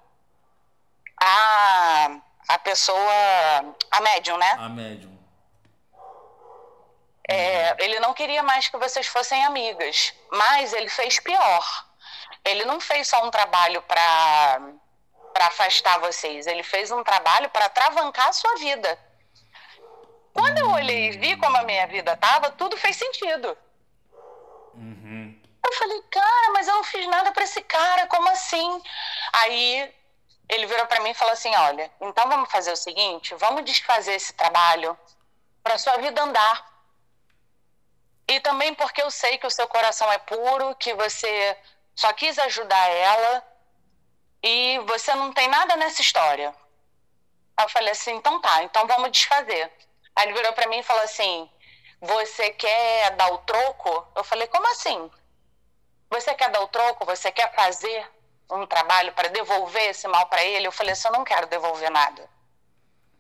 a, 1.20 2.18
a 2.50 2.60
pessoa, 2.60 3.76
a 3.90 4.02
médium, 4.02 4.38
né? 4.38 4.52
A 4.60 4.70
médium. 4.70 5.18
É, 7.28 7.84
ele 7.84 8.00
não 8.00 8.14
queria 8.14 8.44
mais 8.44 8.68
que 8.68 8.78
vocês 8.78 9.08
fossem 9.08 9.44
amigas, 9.44 10.14
mas 10.32 10.72
ele 10.72 10.88
fez 10.90 11.20
pior. 11.20 11.66
Ele 12.44 12.64
não 12.64 12.80
fez 12.80 13.08
só 13.08 13.26
um 13.26 13.32
trabalho 13.32 13.82
para 13.82 14.62
para 15.34 15.48
afastar 15.48 16.00
vocês, 16.00 16.48
ele 16.48 16.64
fez 16.64 16.92
um 16.92 17.04
trabalho 17.04 17.50
para 17.50 17.68
travancar 17.68 18.30
a 18.30 18.34
sua 18.34 18.56
vida. 18.56 18.98
Quando 20.32 20.60
eu 20.60 20.72
olhei 20.72 21.10
e 21.10 21.18
vi 21.18 21.36
como 21.36 21.58
a 21.58 21.64
minha 21.64 21.86
vida 21.88 22.14
estava, 22.14 22.52
tudo 22.52 22.78
fez 22.78 22.96
sentido. 22.96 23.58
Uhum. 24.76 25.42
Eu 25.66 25.74
falei, 25.74 26.02
cara, 26.12 26.52
mas 26.54 26.68
eu 26.68 26.76
não 26.76 26.84
fiz 26.84 27.08
nada 27.08 27.32
para 27.32 27.44
esse 27.44 27.62
cara, 27.62 28.08
como 28.08 28.30
assim? 28.30 28.82
Aí 29.34 29.94
ele 30.48 30.66
virou 30.68 30.86
para 30.86 31.02
mim 31.02 31.10
e 31.10 31.16
falou 31.16 31.34
assim: 31.34 31.54
olha, 31.56 31.92
então 32.00 32.30
vamos 32.30 32.52
fazer 32.52 32.72
o 32.72 32.76
seguinte, 32.76 33.34
vamos 33.36 33.66
desfazer 33.66 34.14
esse 34.14 34.34
trabalho 34.34 34.98
para 35.64 35.78
sua 35.78 35.98
vida 35.98 36.22
andar. 36.22 36.74
E 38.28 38.40
também 38.40 38.74
porque 38.74 39.02
eu 39.02 39.12
sei 39.12 39.38
que 39.38 39.48
o 39.48 39.52
seu 39.52 39.68
coração 39.68 40.12
é 40.12 40.18
puro, 40.18 40.76
que 40.76 40.94
você 40.94 41.58
só 41.96 42.12
quis 42.14 42.38
ajudar 42.40 42.90
ela 42.90 43.44
e 44.44 44.80
você 44.86 45.14
não 45.16 45.32
tem 45.32 45.48
nada 45.48 45.76
nessa 45.76 46.02
história. 46.02 46.54
Eu 47.60 47.70
falei 47.70 47.92
assim, 47.92 48.12
então 48.16 48.42
tá, 48.42 48.64
então 48.64 48.86
vamos 48.88 49.12
desfazer. 49.12 49.72
Aí 50.16 50.26
ele 50.26 50.34
virou 50.34 50.54
para 50.54 50.68
mim 50.68 50.80
e 50.80 50.84
falou 50.84 51.04
assim, 51.04 51.50
você 52.06 52.52
quer 52.52 53.12
dar 53.16 53.32
o 53.34 53.40
troco? 53.40 54.08
Eu 54.16 54.24
falei, 54.24 54.48
como 54.48 54.68
assim? 54.72 55.12
Você 56.10 56.34
quer 56.36 56.50
dar 56.50 56.62
o 56.62 56.68
troco? 56.68 57.06
Você 57.06 57.32
quer 57.32 57.54
fazer 57.54 58.10
um 58.50 58.66
trabalho 58.66 59.12
para 59.14 59.30
devolver 59.30 59.90
esse 59.90 60.08
mal 60.08 60.28
para 60.28 60.44
ele? 60.44 60.68
Eu 60.68 60.72
falei 60.72 60.94
assim, 60.94 61.08
eu 61.08 61.14
não 61.14 61.24
quero 61.24 61.48
devolver 61.48 61.90
nada. 61.92 62.30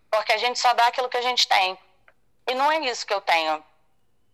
Porque 0.10 0.34
a 0.34 0.38
gente 0.38 0.60
só 0.60 0.74
dá 0.74 0.88
aquilo 0.88 1.10
que 1.10 1.18
a 1.18 1.22
gente 1.22 1.48
tem. 1.48 1.78
E 2.48 2.54
não 2.54 2.72
é 2.72 2.80
isso 2.80 3.06
que 3.06 3.14
eu 3.14 3.22
tenho 3.22 3.64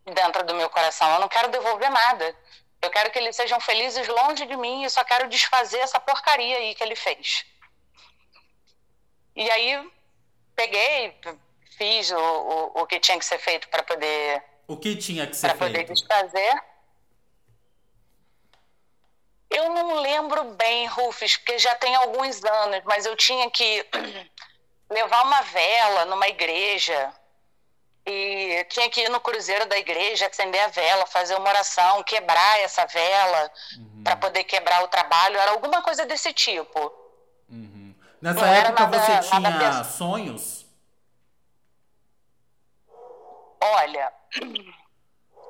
dentro 0.06 0.44
do 0.44 0.54
meu 0.54 0.70
coração. 0.70 1.10
Eu 1.14 1.20
não 1.20 1.30
quero 1.30 1.50
devolver 1.50 1.90
nada. 1.90 2.36
Eu 2.82 2.90
quero 2.90 3.12
que 3.12 3.20
eles 3.20 3.36
sejam 3.36 3.60
felizes 3.60 4.08
longe 4.08 4.46
de 4.46 4.58
mim 4.58 4.84
e 4.84 4.90
só 4.90 5.04
quero 5.04 5.30
desfazer 5.30 5.80
essa 5.80 6.00
porcaria 6.00 6.58
aí 6.58 6.76
que 6.76 6.84
ele 6.84 6.96
fez. 6.96 7.46
E 9.36 9.50
aí 9.50 9.92
peguei, 10.56 11.18
fiz 11.82 12.12
o, 12.12 12.16
o, 12.16 12.82
o 12.82 12.86
que 12.86 13.00
tinha 13.00 13.18
que 13.18 13.26
ser 13.26 13.40
feito 13.40 13.68
para 13.70 13.82
poder. 13.82 14.44
O 14.68 14.78
que 14.78 14.96
tinha 14.96 15.26
que 15.26 15.36
ser 15.36 15.48
feito? 15.48 15.58
Para 15.58 15.68
poder 15.68 15.84
desfazer. 15.86 16.64
Eu 19.50 19.70
não 19.74 20.00
lembro 20.00 20.44
bem, 20.54 20.86
Rufus, 20.86 21.36
porque 21.38 21.58
já 21.58 21.74
tem 21.76 21.96
alguns 21.96 22.44
anos, 22.44 22.82
mas 22.86 23.06
eu 23.06 23.16
tinha 23.16 23.50
que 23.50 23.86
levar 24.90 25.26
uma 25.26 25.42
vela 25.42 26.06
numa 26.06 26.28
igreja 26.28 27.12
e 28.06 28.64
tinha 28.70 28.90
que 28.90 29.02
ir 29.02 29.10
no 29.10 29.20
cruzeiro 29.20 29.66
da 29.66 29.78
igreja, 29.78 30.28
acender 30.28 30.62
a 30.62 30.68
vela, 30.68 31.06
fazer 31.08 31.36
uma 31.36 31.50
oração, 31.50 32.04
quebrar 32.04 32.60
essa 32.60 32.86
vela 32.86 33.52
uhum. 33.78 34.04
para 34.04 34.16
poder 34.16 34.44
quebrar 34.44 34.84
o 34.84 34.88
trabalho. 34.88 35.38
Era 35.38 35.52
alguma 35.52 35.82
coisa 35.82 36.06
desse 36.06 36.32
tipo. 36.32 36.80
Uhum. 37.50 37.94
Nessa 38.22 38.46
Não 38.46 38.54
época 38.54 38.84
nada, 38.88 39.00
você 39.00 39.30
tinha 39.30 39.84
sonhos? 39.84 40.61
Olha, 43.62 44.12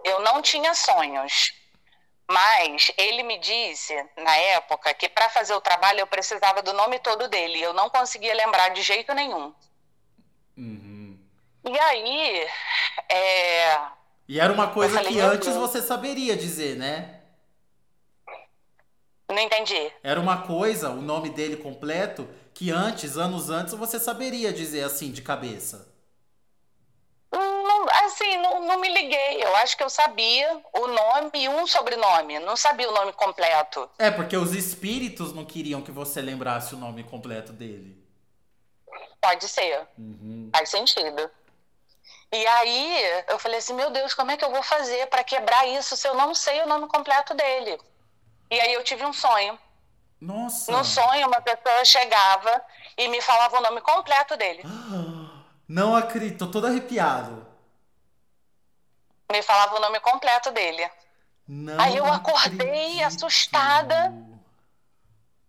eu 0.03 0.19
não 0.21 0.41
tinha 0.41 0.73
sonhos. 0.73 1.53
Mas 2.29 2.91
ele 2.97 3.23
me 3.23 3.37
disse, 3.39 3.93
na 4.17 4.35
época, 4.37 4.93
que 4.93 5.09
para 5.09 5.29
fazer 5.29 5.53
o 5.53 5.61
trabalho 5.61 5.99
eu 5.99 6.07
precisava 6.07 6.61
do 6.61 6.73
nome 6.73 6.99
todo 6.99 7.27
dele. 7.27 7.61
Eu 7.61 7.73
não 7.73 7.89
conseguia 7.89 8.33
lembrar 8.33 8.69
de 8.69 8.81
jeito 8.81 9.13
nenhum. 9.13 9.53
Uhum. 10.57 11.19
E 11.65 11.79
aí. 11.79 12.47
É... 13.09 13.79
E 14.27 14.39
era 14.39 14.51
uma 14.51 14.69
coisa 14.69 14.95
falei, 14.95 15.11
que 15.11 15.19
antes 15.19 15.53
você 15.55 15.81
saberia 15.81 16.37
dizer, 16.37 16.77
né? 16.77 17.21
Não 19.29 19.39
entendi. 19.39 19.91
Era 20.01 20.19
uma 20.19 20.43
coisa, 20.43 20.89
o 20.89 21.01
nome 21.01 21.29
dele 21.29 21.57
completo, 21.57 22.29
que 22.53 22.71
antes, 22.71 23.17
anos 23.17 23.49
antes, 23.49 23.73
você 23.73 23.99
saberia 23.99 24.53
dizer 24.53 24.83
assim, 24.83 25.11
de 25.11 25.21
cabeça 25.21 25.90
assim, 28.05 28.37
não, 28.37 28.65
não 28.65 28.79
me 28.79 28.89
liguei. 28.89 29.43
Eu 29.43 29.55
acho 29.57 29.75
que 29.75 29.83
eu 29.83 29.89
sabia 29.89 30.61
o 30.73 30.87
nome 30.87 31.31
e 31.35 31.49
um 31.49 31.65
sobrenome. 31.65 32.39
Não 32.39 32.55
sabia 32.55 32.89
o 32.89 32.93
nome 32.93 33.13
completo. 33.13 33.89
É, 33.97 34.11
porque 34.11 34.35
os 34.35 34.53
espíritos 34.53 35.33
não 35.33 35.45
queriam 35.45 35.81
que 35.81 35.91
você 35.91 36.21
lembrasse 36.21 36.75
o 36.75 36.77
nome 36.77 37.03
completo 37.03 37.53
dele. 37.53 37.97
Pode 39.21 39.47
ser. 39.47 39.87
Uhum. 39.97 40.49
Faz 40.53 40.69
sentido. 40.69 41.29
E 42.33 42.47
aí 42.47 43.23
eu 43.27 43.37
falei 43.37 43.57
assim, 43.59 43.73
meu 43.73 43.89
Deus, 43.89 44.13
como 44.13 44.31
é 44.31 44.37
que 44.37 44.45
eu 44.45 44.51
vou 44.51 44.63
fazer 44.63 45.07
para 45.07 45.23
quebrar 45.23 45.67
isso 45.67 45.97
se 45.97 46.07
eu 46.07 46.15
não 46.15 46.33
sei 46.33 46.61
o 46.61 46.67
nome 46.67 46.87
completo 46.87 47.33
dele? 47.33 47.77
E 48.49 48.59
aí 48.59 48.73
eu 48.73 48.83
tive 48.83 49.05
um 49.05 49.13
sonho. 49.13 49.57
Nossa. 50.19 50.71
No 50.71 50.83
sonho, 50.83 51.27
uma 51.27 51.41
pessoa 51.41 51.83
chegava 51.83 52.63
e 52.97 53.07
me 53.07 53.21
falava 53.21 53.57
o 53.57 53.61
nome 53.61 53.81
completo 53.81 54.37
dele. 54.37 54.63
Não 55.73 55.95
acredito, 55.95 56.45
tô 56.45 56.51
todo 56.51 56.67
arrepiado 56.67 57.51
me 59.31 59.41
falava 59.41 59.75
o 59.75 59.79
nome 59.79 59.99
completo 59.99 60.51
dele. 60.51 60.89
Não 61.47 61.79
Aí 61.79 61.97
eu 61.97 62.05
acordei 62.05 63.01
acredito. 63.01 63.05
assustada 63.05 64.13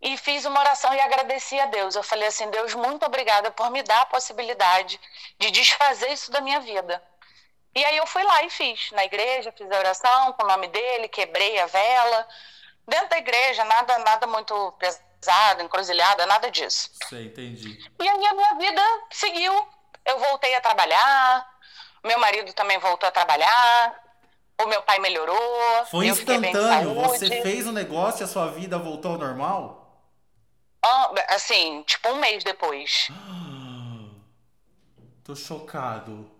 e 0.01 0.17
fiz 0.17 0.45
uma 0.45 0.61
oração 0.61 0.93
e 0.95 1.01
agradeci 1.01 1.59
a 1.61 1.67
Deus. 1.67 1.95
Eu 1.95 2.03
falei 2.03 2.29
assim: 2.29 2.49
Deus, 2.51 2.75
muito 2.75 3.05
obrigada 3.05 3.51
por 3.51 3.71
me 3.71 3.83
dar 3.83 4.03
a 4.03 4.07
possibilidade 4.07 4.99
de 5.39 5.51
desfazer 5.51 6.13
isso 6.13 6.31
da 6.31 6.41
minha 6.41 6.61
vida. 6.61 7.03
E 7.75 7.85
aí 7.85 7.97
eu 7.97 8.07
fui 8.07 8.23
lá 8.23 8.43
e 8.45 8.51
fiz. 8.51 8.91
Na 8.93 9.05
igreja, 9.05 9.53
fiz 9.53 9.71
a 9.71 9.79
oração 9.79 10.33
com 10.35 10.45
o 10.45 10.49
nome 10.49 10.69
dele, 10.69 11.09
quebrei 11.09 11.59
a 11.59 11.67
vela. 11.67 12.29
Dentro 12.87 13.09
da 13.11 13.19
igreja, 13.19 13.65
nada, 13.65 13.99
nada 13.99 14.27
muito 14.27 14.73
pesado, 14.73 15.63
encruzilhada, 15.63 16.27
nada 16.27 16.51
disso. 16.51 16.91
Sei, 17.09 17.27
entendi. 17.27 17.79
E 18.01 18.09
aí 18.09 18.27
a 18.27 18.35
minha 18.35 18.55
vida 18.55 18.83
seguiu. 19.11 19.69
Eu 20.13 20.19
voltei 20.19 20.55
a 20.55 20.61
trabalhar, 20.61 21.49
meu 22.05 22.19
marido 22.19 22.53
também 22.53 22.79
voltou 22.79 23.09
a 23.09 23.13
trabalhar. 23.13 24.03
O 24.63 24.67
meu 24.67 24.83
pai 24.83 24.99
melhorou. 24.99 25.87
Foi 25.91 26.07
instantâneo. 26.07 26.95
Você 26.95 27.43
fez 27.43 27.67
o 27.67 27.73
negócio 27.73 28.23
e 28.23 28.25
a 28.25 28.29
sua 28.29 28.49
vida 28.49 28.79
voltou 28.79 29.13
ao 29.13 29.19
normal? 29.19 29.81
assim, 31.29 31.83
tipo 31.85 32.11
um 32.11 32.17
mês 32.17 32.45
depois. 32.45 33.09
Tô 35.25 35.35
chocado. 35.35 36.31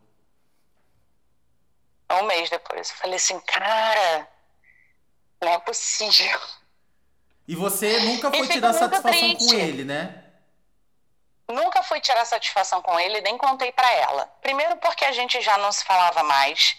Um 2.11 2.23
mês 2.25 2.51
depois. 2.51 2.91
Eu 2.91 2.97
falei 2.97 3.17
assim, 3.17 3.41
cara, 3.41 4.29
não 5.41 5.49
é 5.49 5.59
possível. 5.61 6.39
E 7.49 7.57
você 7.57 8.01
nunca 8.01 8.31
foi 8.31 8.47
tirar 8.49 8.75
satisfação 8.75 9.11
triste. 9.11 9.47
com 9.47 9.55
ele, 9.55 9.85
né? 9.85 10.22
Nunca 11.53 11.83
fui 11.83 12.01
tirar 12.01 12.25
satisfação 12.25 12.81
com 12.81 12.99
ele, 12.99 13.21
nem 13.21 13.37
contei 13.37 13.71
para 13.73 13.91
ela. 13.93 14.25
Primeiro, 14.41 14.77
porque 14.77 15.05
a 15.05 15.13
gente 15.13 15.41
já 15.43 15.59
não 15.59 15.71
se 15.71 15.85
falava 15.85 16.23
mais. 16.23 16.77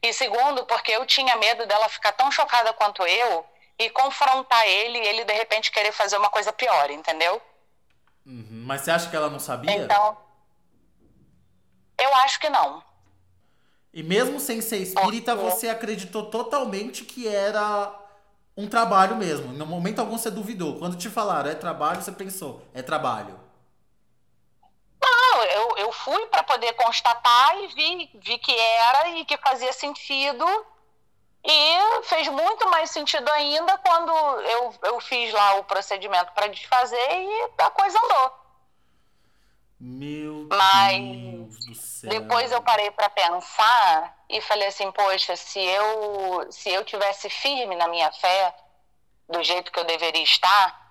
E 0.00 0.12
segundo, 0.12 0.64
porque 0.66 0.92
eu 0.92 1.04
tinha 1.04 1.36
medo 1.36 1.66
dela 1.66 1.88
ficar 1.88 2.12
tão 2.12 2.30
chocada 2.30 2.72
quanto 2.74 3.02
eu 3.02 3.44
e 3.76 3.90
confrontar 3.90 4.64
ele 4.66 4.98
e 4.98 5.06
ele 5.06 5.24
de 5.24 5.32
repente 5.32 5.72
querer 5.72 5.90
fazer 5.90 6.16
uma 6.16 6.30
coisa 6.30 6.52
pior, 6.52 6.90
entendeu? 6.90 7.42
Uhum. 8.24 8.62
Mas 8.64 8.82
você 8.82 8.92
acha 8.92 9.10
que 9.10 9.16
ela 9.16 9.28
não 9.28 9.40
sabia? 9.40 9.72
Então. 9.72 10.16
Eu 11.98 12.14
acho 12.16 12.38
que 12.38 12.48
não. 12.48 12.84
E 13.92 14.02
mesmo 14.02 14.38
sem 14.38 14.60
ser 14.60 14.78
espírita, 14.78 15.34
porque... 15.34 15.50
você 15.50 15.68
acreditou 15.68 16.30
totalmente 16.30 17.04
que 17.04 17.26
era 17.26 17.92
um 18.56 18.68
trabalho 18.68 19.16
mesmo. 19.16 19.52
No 19.52 19.66
momento 19.66 19.98
algum 19.98 20.16
você 20.16 20.30
duvidou. 20.30 20.78
Quando 20.78 20.96
te 20.96 21.10
falaram 21.10 21.50
é 21.50 21.54
trabalho, 21.54 22.00
você 22.00 22.12
pensou, 22.12 22.62
é 22.72 22.80
trabalho 22.80 23.43
eu, 25.84 25.92
fui 25.92 26.26
para 26.26 26.42
poder 26.42 26.72
constatar 26.74 27.56
e 27.62 27.66
vi, 27.68 28.10
vi 28.14 28.38
que 28.38 28.56
era 28.56 29.08
e 29.10 29.24
que 29.24 29.36
fazia 29.38 29.72
sentido. 29.72 30.44
E 31.46 32.02
fez 32.04 32.26
muito 32.28 32.68
mais 32.70 32.90
sentido 32.90 33.28
ainda 33.30 33.76
quando 33.78 34.10
eu, 34.12 34.74
eu 34.82 35.00
fiz 35.00 35.32
lá 35.32 35.56
o 35.56 35.64
procedimento 35.64 36.32
para 36.32 36.46
desfazer 36.46 36.96
e 37.10 37.50
a 37.58 37.70
coisa 37.70 37.98
andou. 37.98 38.32
Meu 39.78 40.48
Mas 40.50 41.02
Deus 41.02 41.66
do 41.66 41.74
céu. 41.74 42.08
depois 42.08 42.50
eu 42.50 42.62
parei 42.62 42.90
para 42.90 43.10
pensar 43.10 44.24
e 44.30 44.40
falei 44.40 44.68
assim, 44.68 44.90
poxa, 44.92 45.36
se 45.36 45.60
eu 45.60 46.50
se 46.50 46.70
eu 46.70 46.82
tivesse 46.84 47.28
firme 47.28 47.76
na 47.76 47.88
minha 47.88 48.10
fé, 48.12 48.54
do 49.28 49.42
jeito 49.42 49.70
que 49.70 49.78
eu 49.78 49.84
deveria 49.84 50.22
estar, 50.22 50.83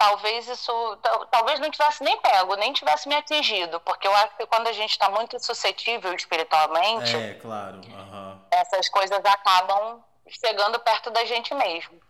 talvez 0.00 0.48
isso 0.48 0.96
talvez 1.30 1.60
não 1.60 1.70
tivesse 1.70 2.02
nem 2.02 2.18
pego, 2.22 2.54
nem 2.54 2.72
tivesse 2.72 3.06
me 3.06 3.14
atingido, 3.14 3.78
porque 3.80 4.08
eu 4.08 4.16
acho 4.16 4.34
que 4.34 4.46
quando 4.46 4.66
a 4.66 4.72
gente 4.72 4.92
está 4.92 5.10
muito 5.10 5.38
suscetível 5.38 6.14
espiritualmente, 6.14 7.14
é 7.14 7.34
claro, 7.34 7.76
uhum. 7.76 8.40
essas 8.50 8.88
coisas 8.88 9.22
acabam 9.22 10.02
chegando 10.26 10.80
perto 10.80 11.10
da 11.10 11.22
gente 11.26 11.52
mesmo. 11.54 12.00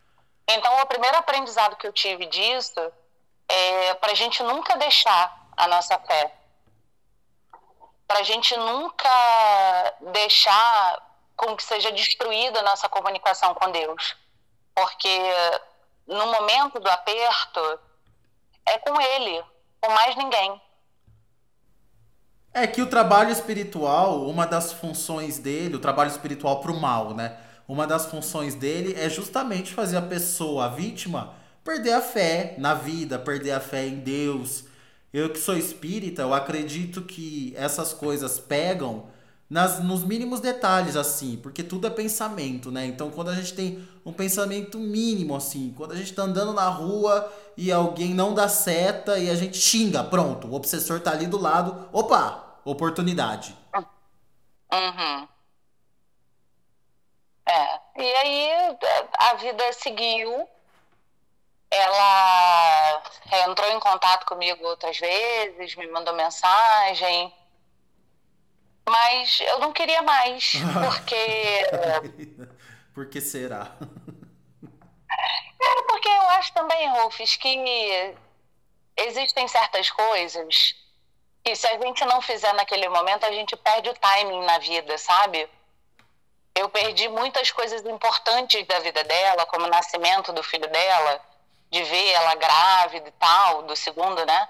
Então, 0.48 0.80
o 0.80 0.86
primeiro 0.86 1.16
aprendizado 1.16 1.74
que 1.74 1.86
eu 1.86 1.92
tive 1.92 2.26
disso 2.26 2.80
é 3.48 3.94
para 3.94 4.12
a 4.12 4.14
gente 4.14 4.40
nunca 4.44 4.76
deixar 4.76 5.48
a 5.56 5.66
nossa 5.66 5.98
fé, 5.98 6.32
para 8.06 8.20
a 8.20 8.22
gente 8.22 8.56
nunca 8.56 9.94
deixar 10.12 11.02
com 11.36 11.56
que 11.56 11.64
seja 11.64 11.90
destruída 11.90 12.60
a 12.60 12.62
nossa 12.62 12.88
comunicação 12.88 13.52
com 13.52 13.68
Deus, 13.72 14.16
porque 14.76 15.08
no 16.10 16.26
momento 16.26 16.80
do 16.80 16.88
aperto, 16.88 17.78
é 18.66 18.78
com 18.78 19.00
ele, 19.00 19.42
com 19.80 19.90
mais 19.92 20.16
ninguém. 20.16 20.60
É 22.52 22.66
que 22.66 22.82
o 22.82 22.86
trabalho 22.88 23.30
espiritual, 23.30 24.26
uma 24.26 24.44
das 24.44 24.72
funções 24.72 25.38
dele, 25.38 25.76
o 25.76 25.80
trabalho 25.80 26.10
espiritual 26.10 26.60
para 26.60 26.72
o 26.72 26.80
mal, 26.80 27.14
né? 27.14 27.38
Uma 27.68 27.86
das 27.86 28.06
funções 28.06 28.56
dele 28.56 28.94
é 28.98 29.08
justamente 29.08 29.72
fazer 29.72 29.96
a 29.96 30.02
pessoa, 30.02 30.64
a 30.64 30.68
vítima, 30.68 31.32
perder 31.62 31.92
a 31.92 32.00
fé 32.00 32.56
na 32.58 32.74
vida, 32.74 33.16
perder 33.16 33.52
a 33.52 33.60
fé 33.60 33.86
em 33.86 34.00
Deus. 34.00 34.64
Eu 35.12 35.30
que 35.30 35.38
sou 35.38 35.56
espírita, 35.56 36.22
eu 36.22 36.34
acredito 36.34 37.02
que 37.02 37.54
essas 37.56 37.92
coisas 37.92 38.40
pegam 38.40 39.08
nas, 39.50 39.82
nos 39.82 40.04
mínimos 40.04 40.38
detalhes, 40.38 40.94
assim, 40.94 41.36
porque 41.36 41.64
tudo 41.64 41.88
é 41.88 41.90
pensamento, 41.90 42.70
né? 42.70 42.86
Então, 42.86 43.10
quando 43.10 43.30
a 43.30 43.34
gente 43.34 43.52
tem 43.52 43.86
um 44.06 44.12
pensamento 44.12 44.78
mínimo, 44.78 45.34
assim, 45.34 45.74
quando 45.76 45.90
a 45.90 45.96
gente 45.96 46.14
tá 46.14 46.22
andando 46.22 46.52
na 46.52 46.68
rua 46.68 47.30
e 47.56 47.72
alguém 47.72 48.14
não 48.14 48.32
dá 48.32 48.48
seta 48.48 49.18
e 49.18 49.28
a 49.28 49.34
gente 49.34 49.58
xinga, 49.58 50.04
pronto, 50.04 50.46
o 50.46 50.54
obsessor 50.54 51.00
tá 51.00 51.10
ali 51.10 51.26
do 51.26 51.36
lado, 51.36 51.88
opa, 51.92 52.60
oportunidade. 52.64 53.56
Uhum. 54.72 55.28
É. 57.44 57.80
E 57.98 58.14
aí 58.14 58.76
a 59.18 59.34
vida 59.34 59.72
seguiu. 59.72 60.48
Ela 61.72 63.02
entrou 63.48 63.68
em 63.70 63.78
contato 63.78 64.26
comigo 64.26 64.64
outras 64.64 64.98
vezes, 64.98 65.76
me 65.76 65.86
mandou 65.88 66.14
mensagem 66.14 67.32
mas 68.90 69.40
eu 69.40 69.58
não 69.58 69.72
queria 69.72 70.02
mais, 70.02 70.52
porque. 70.84 71.66
Por 72.92 73.08
que 73.08 73.20
será? 73.20 73.72
É 75.62 75.82
porque 75.88 76.08
eu 76.08 76.28
acho 76.30 76.52
também, 76.52 76.88
Rufus, 76.88 77.36
que 77.36 78.14
existem 78.96 79.46
certas 79.46 79.90
coisas 79.90 80.74
que 81.44 81.54
se 81.54 81.66
a 81.66 81.78
gente 81.78 82.04
não 82.04 82.20
fizer 82.20 82.52
naquele 82.54 82.88
momento, 82.88 83.24
a 83.24 83.32
gente 83.32 83.56
perde 83.56 83.88
o 83.88 83.94
timing 83.94 84.44
na 84.44 84.58
vida, 84.58 84.98
sabe? 84.98 85.48
Eu 86.54 86.68
perdi 86.68 87.08
muitas 87.08 87.50
coisas 87.50 87.84
importantes 87.86 88.66
da 88.66 88.80
vida 88.80 89.02
dela, 89.04 89.46
como 89.46 89.66
o 89.66 89.70
nascimento 89.70 90.32
do 90.32 90.42
filho 90.42 90.68
dela, 90.68 91.20
de 91.70 91.82
ver 91.84 92.10
ela 92.10 92.34
grávida 92.34 93.08
e 93.08 93.12
tal, 93.12 93.62
do 93.62 93.76
segundo, 93.76 94.26
né? 94.26 94.48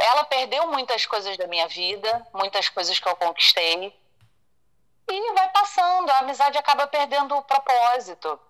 Ela 0.00 0.24
perdeu 0.24 0.66
muitas 0.68 1.04
coisas 1.04 1.36
da 1.36 1.46
minha 1.46 1.68
vida, 1.68 2.26
muitas 2.32 2.68
coisas 2.70 2.98
que 2.98 3.06
eu 3.06 3.14
conquistei. 3.16 3.94
E 5.10 5.32
vai 5.34 5.48
passando, 5.50 6.08
a 6.08 6.18
amizade 6.20 6.56
acaba 6.56 6.86
perdendo 6.86 7.36
o 7.36 7.42
propósito. 7.42 8.40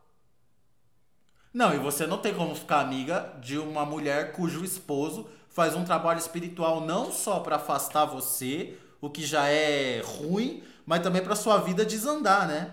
Não, 1.52 1.74
e 1.74 1.78
você 1.78 2.06
não 2.06 2.18
tem 2.18 2.32
como 2.32 2.54
ficar 2.54 2.80
amiga 2.80 3.34
de 3.40 3.58
uma 3.58 3.84
mulher 3.84 4.32
cujo 4.32 4.64
esposo 4.64 5.28
faz 5.50 5.74
um 5.74 5.84
trabalho 5.84 6.20
espiritual 6.20 6.80
não 6.80 7.10
só 7.10 7.40
para 7.40 7.56
afastar 7.56 8.04
você, 8.04 8.78
o 9.00 9.10
que 9.10 9.26
já 9.26 9.48
é 9.48 10.00
ruim, 10.00 10.64
mas 10.86 11.02
também 11.02 11.24
para 11.24 11.34
sua 11.34 11.58
vida 11.58 11.84
desandar, 11.84 12.46
né? 12.46 12.72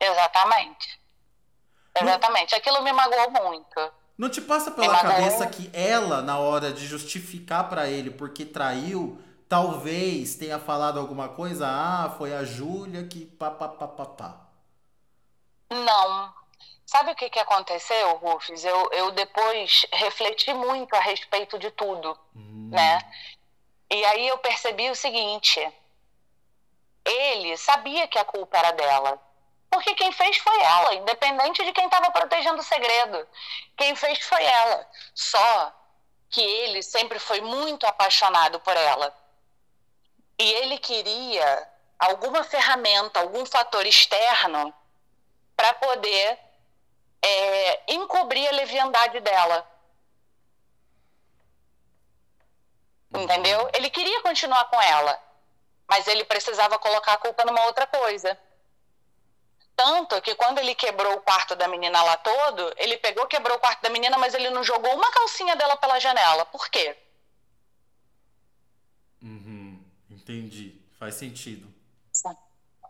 Exatamente. 0.00 1.00
Exatamente. 1.94 2.54
Aquilo 2.56 2.82
me 2.82 2.92
magoou 2.92 3.30
muito. 3.30 3.92
Não 4.16 4.30
te 4.30 4.40
passa 4.40 4.70
pela 4.70 4.98
cabeça 4.98 5.46
que 5.46 5.70
ela, 5.74 6.22
na 6.22 6.38
hora 6.38 6.72
de 6.72 6.86
justificar 6.86 7.68
para 7.68 7.88
ele 7.88 8.10
porque 8.10 8.46
traiu, 8.46 9.20
talvez 9.48 10.36
tenha 10.36 10.58
falado 10.58 10.98
alguma 10.98 11.28
coisa? 11.28 11.66
Ah, 11.68 12.14
foi 12.16 12.34
a 12.34 12.42
Júlia 12.42 13.06
que 13.06 13.26
pá, 13.26 13.50
pá, 13.50 13.68
pá, 13.68 13.86
pá, 13.86 14.06
pá. 14.06 14.40
Não. 15.70 16.34
Sabe 16.86 17.10
o 17.10 17.16
que, 17.16 17.28
que 17.28 17.38
aconteceu, 17.38 18.16
Rufus? 18.16 18.64
Eu, 18.64 18.90
eu 18.92 19.10
depois 19.10 19.84
refleti 19.92 20.54
muito 20.54 20.94
a 20.94 21.00
respeito 21.00 21.58
de 21.58 21.70
tudo, 21.72 22.16
hum. 22.34 22.70
né? 22.72 22.98
E 23.90 24.04
aí 24.04 24.28
eu 24.28 24.38
percebi 24.38 24.88
o 24.88 24.94
seguinte: 24.94 25.60
ele 27.04 27.56
sabia 27.56 28.08
que 28.08 28.18
a 28.18 28.24
culpa 28.24 28.56
era 28.56 28.70
dela. 28.72 29.25
Porque 29.76 29.94
quem 29.94 30.10
fez 30.10 30.38
foi 30.38 30.58
ela, 30.58 30.94
independente 30.94 31.62
de 31.62 31.70
quem 31.70 31.84
estava 31.84 32.10
protegendo 32.10 32.60
o 32.60 32.64
segredo. 32.64 33.28
Quem 33.76 33.94
fez 33.94 34.18
foi 34.20 34.42
ela. 34.42 34.88
Só 35.14 35.70
que 36.30 36.40
ele 36.40 36.82
sempre 36.82 37.18
foi 37.18 37.42
muito 37.42 37.86
apaixonado 37.86 38.58
por 38.60 38.74
ela. 38.74 39.14
E 40.38 40.50
ele 40.50 40.78
queria 40.78 41.70
alguma 41.98 42.42
ferramenta, 42.42 43.20
algum 43.20 43.44
fator 43.44 43.84
externo 43.84 44.72
para 45.54 45.74
poder 45.74 46.38
é, 47.20 47.92
encobrir 47.92 48.48
a 48.48 48.52
leviandade 48.52 49.20
dela. 49.20 49.70
Entendeu? 53.14 53.68
Ele 53.74 53.90
queria 53.90 54.22
continuar 54.22 54.64
com 54.70 54.80
ela, 54.80 55.22
mas 55.86 56.08
ele 56.08 56.24
precisava 56.24 56.78
colocar 56.78 57.12
a 57.12 57.18
culpa 57.18 57.44
numa 57.44 57.66
outra 57.66 57.86
coisa. 57.86 58.40
Tanto 59.76 60.22
que 60.22 60.34
quando 60.34 60.58
ele 60.58 60.74
quebrou 60.74 61.16
o 61.16 61.20
quarto 61.20 61.54
da 61.54 61.68
menina 61.68 62.02
lá 62.02 62.16
todo, 62.16 62.72
ele 62.78 62.96
pegou, 62.96 63.26
quebrou 63.26 63.58
o 63.58 63.60
quarto 63.60 63.82
da 63.82 63.90
menina, 63.90 64.16
mas 64.16 64.32
ele 64.32 64.48
não 64.48 64.64
jogou 64.64 64.94
uma 64.94 65.10
calcinha 65.10 65.54
dela 65.54 65.76
pela 65.76 66.00
janela. 66.00 66.46
Por 66.46 66.70
quê? 66.70 66.96
Uhum, 69.20 69.84
entendi. 70.10 70.80
Faz 70.98 71.16
sentido. 71.16 71.72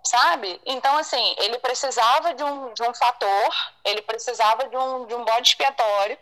Sabe? 0.05 0.61
Então, 0.65 0.97
assim, 0.97 1.35
ele 1.39 1.59
precisava 1.59 2.33
de 2.33 2.45
um, 2.45 2.73
de 2.73 2.83
um 2.85 2.95
fator, 2.95 3.73
ele 3.85 4.03
precisava 4.03 4.69
de 4.69 4.77
um, 4.77 5.07
de 5.07 5.15
um 5.15 5.25
bode 5.25 5.49
expiatório 5.49 6.17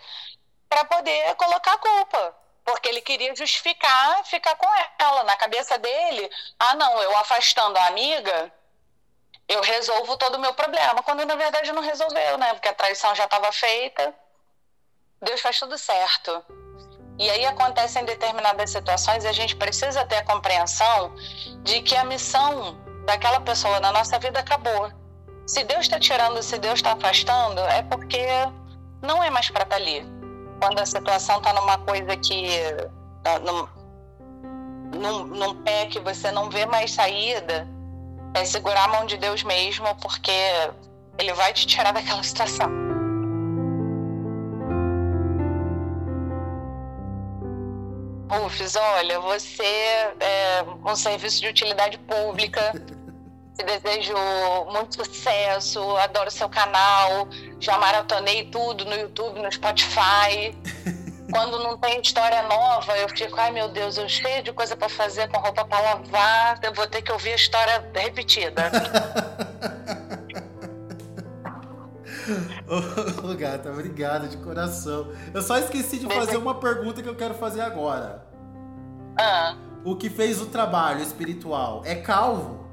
para 0.66 0.87
poder 0.87 1.35
colocar 1.35 1.74
a 1.74 1.79
culpa. 1.79 2.37
Porque 2.64 2.88
ele 2.88 3.03
queria 3.03 3.37
justificar 3.37 4.24
ficar 4.24 4.57
com 4.57 4.66
ela. 4.98 5.24
Na 5.24 5.37
cabeça 5.37 5.77
dele, 5.77 6.31
ah, 6.59 6.74
não, 6.77 7.03
eu 7.03 7.14
afastando 7.18 7.79
a 7.79 7.87
amiga, 7.88 8.50
eu 9.48 9.61
resolvo 9.62 10.16
todo 10.16 10.37
o 10.37 10.40
meu 10.40 10.54
problema, 10.54 11.02
quando 11.02 11.24
na 11.26 11.35
verdade 11.35 11.72
não 11.72 11.83
resolveu, 11.83 12.38
né? 12.38 12.54
Porque 12.54 12.68
a 12.68 12.74
traição 12.74 13.14
já 13.14 13.24
estava 13.24 13.50
feita. 13.52 14.14
Deus 15.20 15.40
faz 15.40 15.59
tudo 15.59 15.76
certo. 15.76 16.44
E 17.18 17.30
aí 17.30 17.46
acontecem 17.46 18.04
determinadas 18.04 18.70
situações 18.70 19.24
e 19.24 19.28
a 19.28 19.33
gente 19.33 19.54
precisa 19.54 20.04
ter 20.04 20.16
a 20.16 20.24
compreensão 20.24 21.14
de 21.62 21.80
que 21.83 21.94
a 21.94 22.04
missão 22.04 22.76
daquela 23.07 23.40
pessoa 23.40 23.78
na 23.80 23.92
nossa 23.92 24.18
vida 24.18 24.40
acabou. 24.40 24.90
Se 25.46 25.62
Deus 25.62 25.83
está 25.83 26.00
tirando, 26.00 26.42
se 26.42 26.59
Deus 26.59 26.74
está 26.74 26.92
afastando, 26.92 27.61
é 27.61 27.83
porque 27.83 28.26
não 29.02 29.22
é 29.22 29.30
mais 29.30 29.50
para 29.50 29.62
estar 29.62 29.76
tá 29.76 29.83
ali. 29.83 30.04
Quando 30.61 30.78
a 30.80 30.87
situação 30.87 31.38
está 31.38 31.52
numa 31.52 31.78
coisa 31.78 32.16
que. 32.16 32.48
Num, 33.42 33.68
num, 34.98 35.24
num 35.24 35.62
pé 35.62 35.87
que 35.87 36.00
você 36.00 36.30
não 36.30 36.50
vê 36.50 36.66
mais 36.66 36.92
saída, 36.92 37.68
é 38.34 38.44
segurar 38.44 38.84
a 38.84 38.88
mão 38.88 39.06
de 39.06 39.16
Deus 39.16 39.42
mesmo, 39.42 39.86
porque 39.96 40.32
Ele 41.18 41.32
vai 41.34 41.52
te 41.52 41.66
tirar 41.66 41.92
daquela 41.92 42.22
situação. 42.22 42.68
Rufus, 48.28 48.74
olha, 48.74 49.20
você 49.20 49.62
é 49.62 50.64
um 50.84 50.96
serviço 50.96 51.40
de 51.40 51.48
utilidade 51.48 51.98
pública. 51.98 52.72
Te 53.56 53.64
desejo 53.64 54.14
muito 54.72 54.96
sucesso, 54.96 55.96
adoro 55.98 56.28
seu 56.28 56.48
canal, 56.48 57.28
já 57.60 57.78
maratonei 57.78 58.46
tudo 58.50 58.84
no 58.84 58.96
YouTube, 58.96 59.40
no 59.40 59.52
Spotify. 59.52 60.52
Quando 61.30 61.58
não 61.58 61.76
tem 61.78 62.00
história 62.00 62.42
nova, 62.42 62.96
eu 62.98 63.08
fico, 63.08 63.38
ai 63.40 63.50
meu 63.50 63.68
Deus, 63.68 63.96
eu 63.96 64.08
cheio 64.08 64.42
de 64.42 64.52
coisa 64.52 64.76
para 64.76 64.88
fazer, 64.88 65.28
com 65.28 65.38
roupa 65.38 65.64
para 65.64 65.80
lavar, 65.80 66.60
eu 66.62 66.72
vou 66.74 66.87
ter 66.87 67.02
que 67.02 67.10
ouvir 67.10 67.32
a 67.32 67.37
história 67.37 67.90
repetida. 67.94 68.70
Ô, 72.66 73.30
oh, 73.30 73.34
gata, 73.34 73.70
obrigado 73.70 74.28
de 74.28 74.38
coração. 74.38 75.12
Eu 75.32 75.42
só 75.42 75.58
esqueci 75.58 75.98
de 75.98 76.06
fazer 76.06 76.37
uma 76.38 76.54
pergunta 76.54 77.02
que 77.02 77.08
eu 77.08 77.14
quero 77.14 77.34
fazer 77.34 77.60
agora. 77.60 78.26
Ah. 79.18 79.56
O 79.84 79.94
que 79.94 80.08
fez 80.08 80.40
o 80.40 80.46
trabalho 80.46 81.02
espiritual 81.02 81.82
é 81.84 81.94
calvo? 81.96 82.64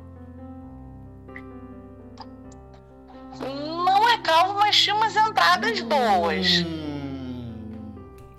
Não 3.40 4.10
é 4.10 4.18
calvo, 4.20 4.54
mas 4.60 4.76
tinha 4.78 4.96
umas 4.96 5.16
entradas 5.16 5.82
boas. 5.82 6.64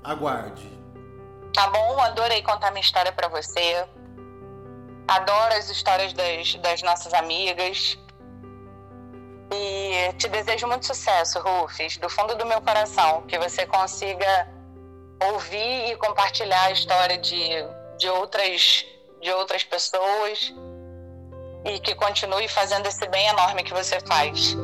Aguarde. 0.04 0.68
Tá 1.54 1.68
bom? 1.68 2.00
Adorei 2.00 2.42
contar 2.42 2.70
minha 2.70 2.80
história 2.80 3.12
para 3.12 3.28
você. 3.28 3.86
Adoro 5.06 5.54
as 5.54 5.68
histórias 5.68 6.12
das, 6.12 6.54
das 6.56 6.82
nossas 6.82 7.12
amigas. 7.12 7.98
E 9.54 10.12
te 10.14 10.28
desejo 10.28 10.66
muito 10.66 10.86
sucesso, 10.86 11.38
Rufus, 11.40 11.98
do 11.98 12.08
fundo 12.08 12.34
do 12.36 12.46
meu 12.46 12.60
coração. 12.62 13.22
Que 13.22 13.38
você 13.38 13.66
consiga 13.66 14.48
ouvir 15.32 15.92
e 15.92 15.96
compartilhar 15.96 16.64
a 16.64 16.70
história 16.70 17.18
de, 17.18 17.48
de, 17.98 18.08
outras, 18.08 18.86
de 19.20 19.30
outras 19.32 19.62
pessoas. 19.62 20.54
E 21.64 21.78
que 21.80 21.94
continue 21.94 22.48
fazendo 22.48 22.86
esse 22.86 23.06
bem 23.08 23.26
enorme 23.28 23.62
que 23.62 23.74
você 23.74 24.00
faz. 24.00 24.56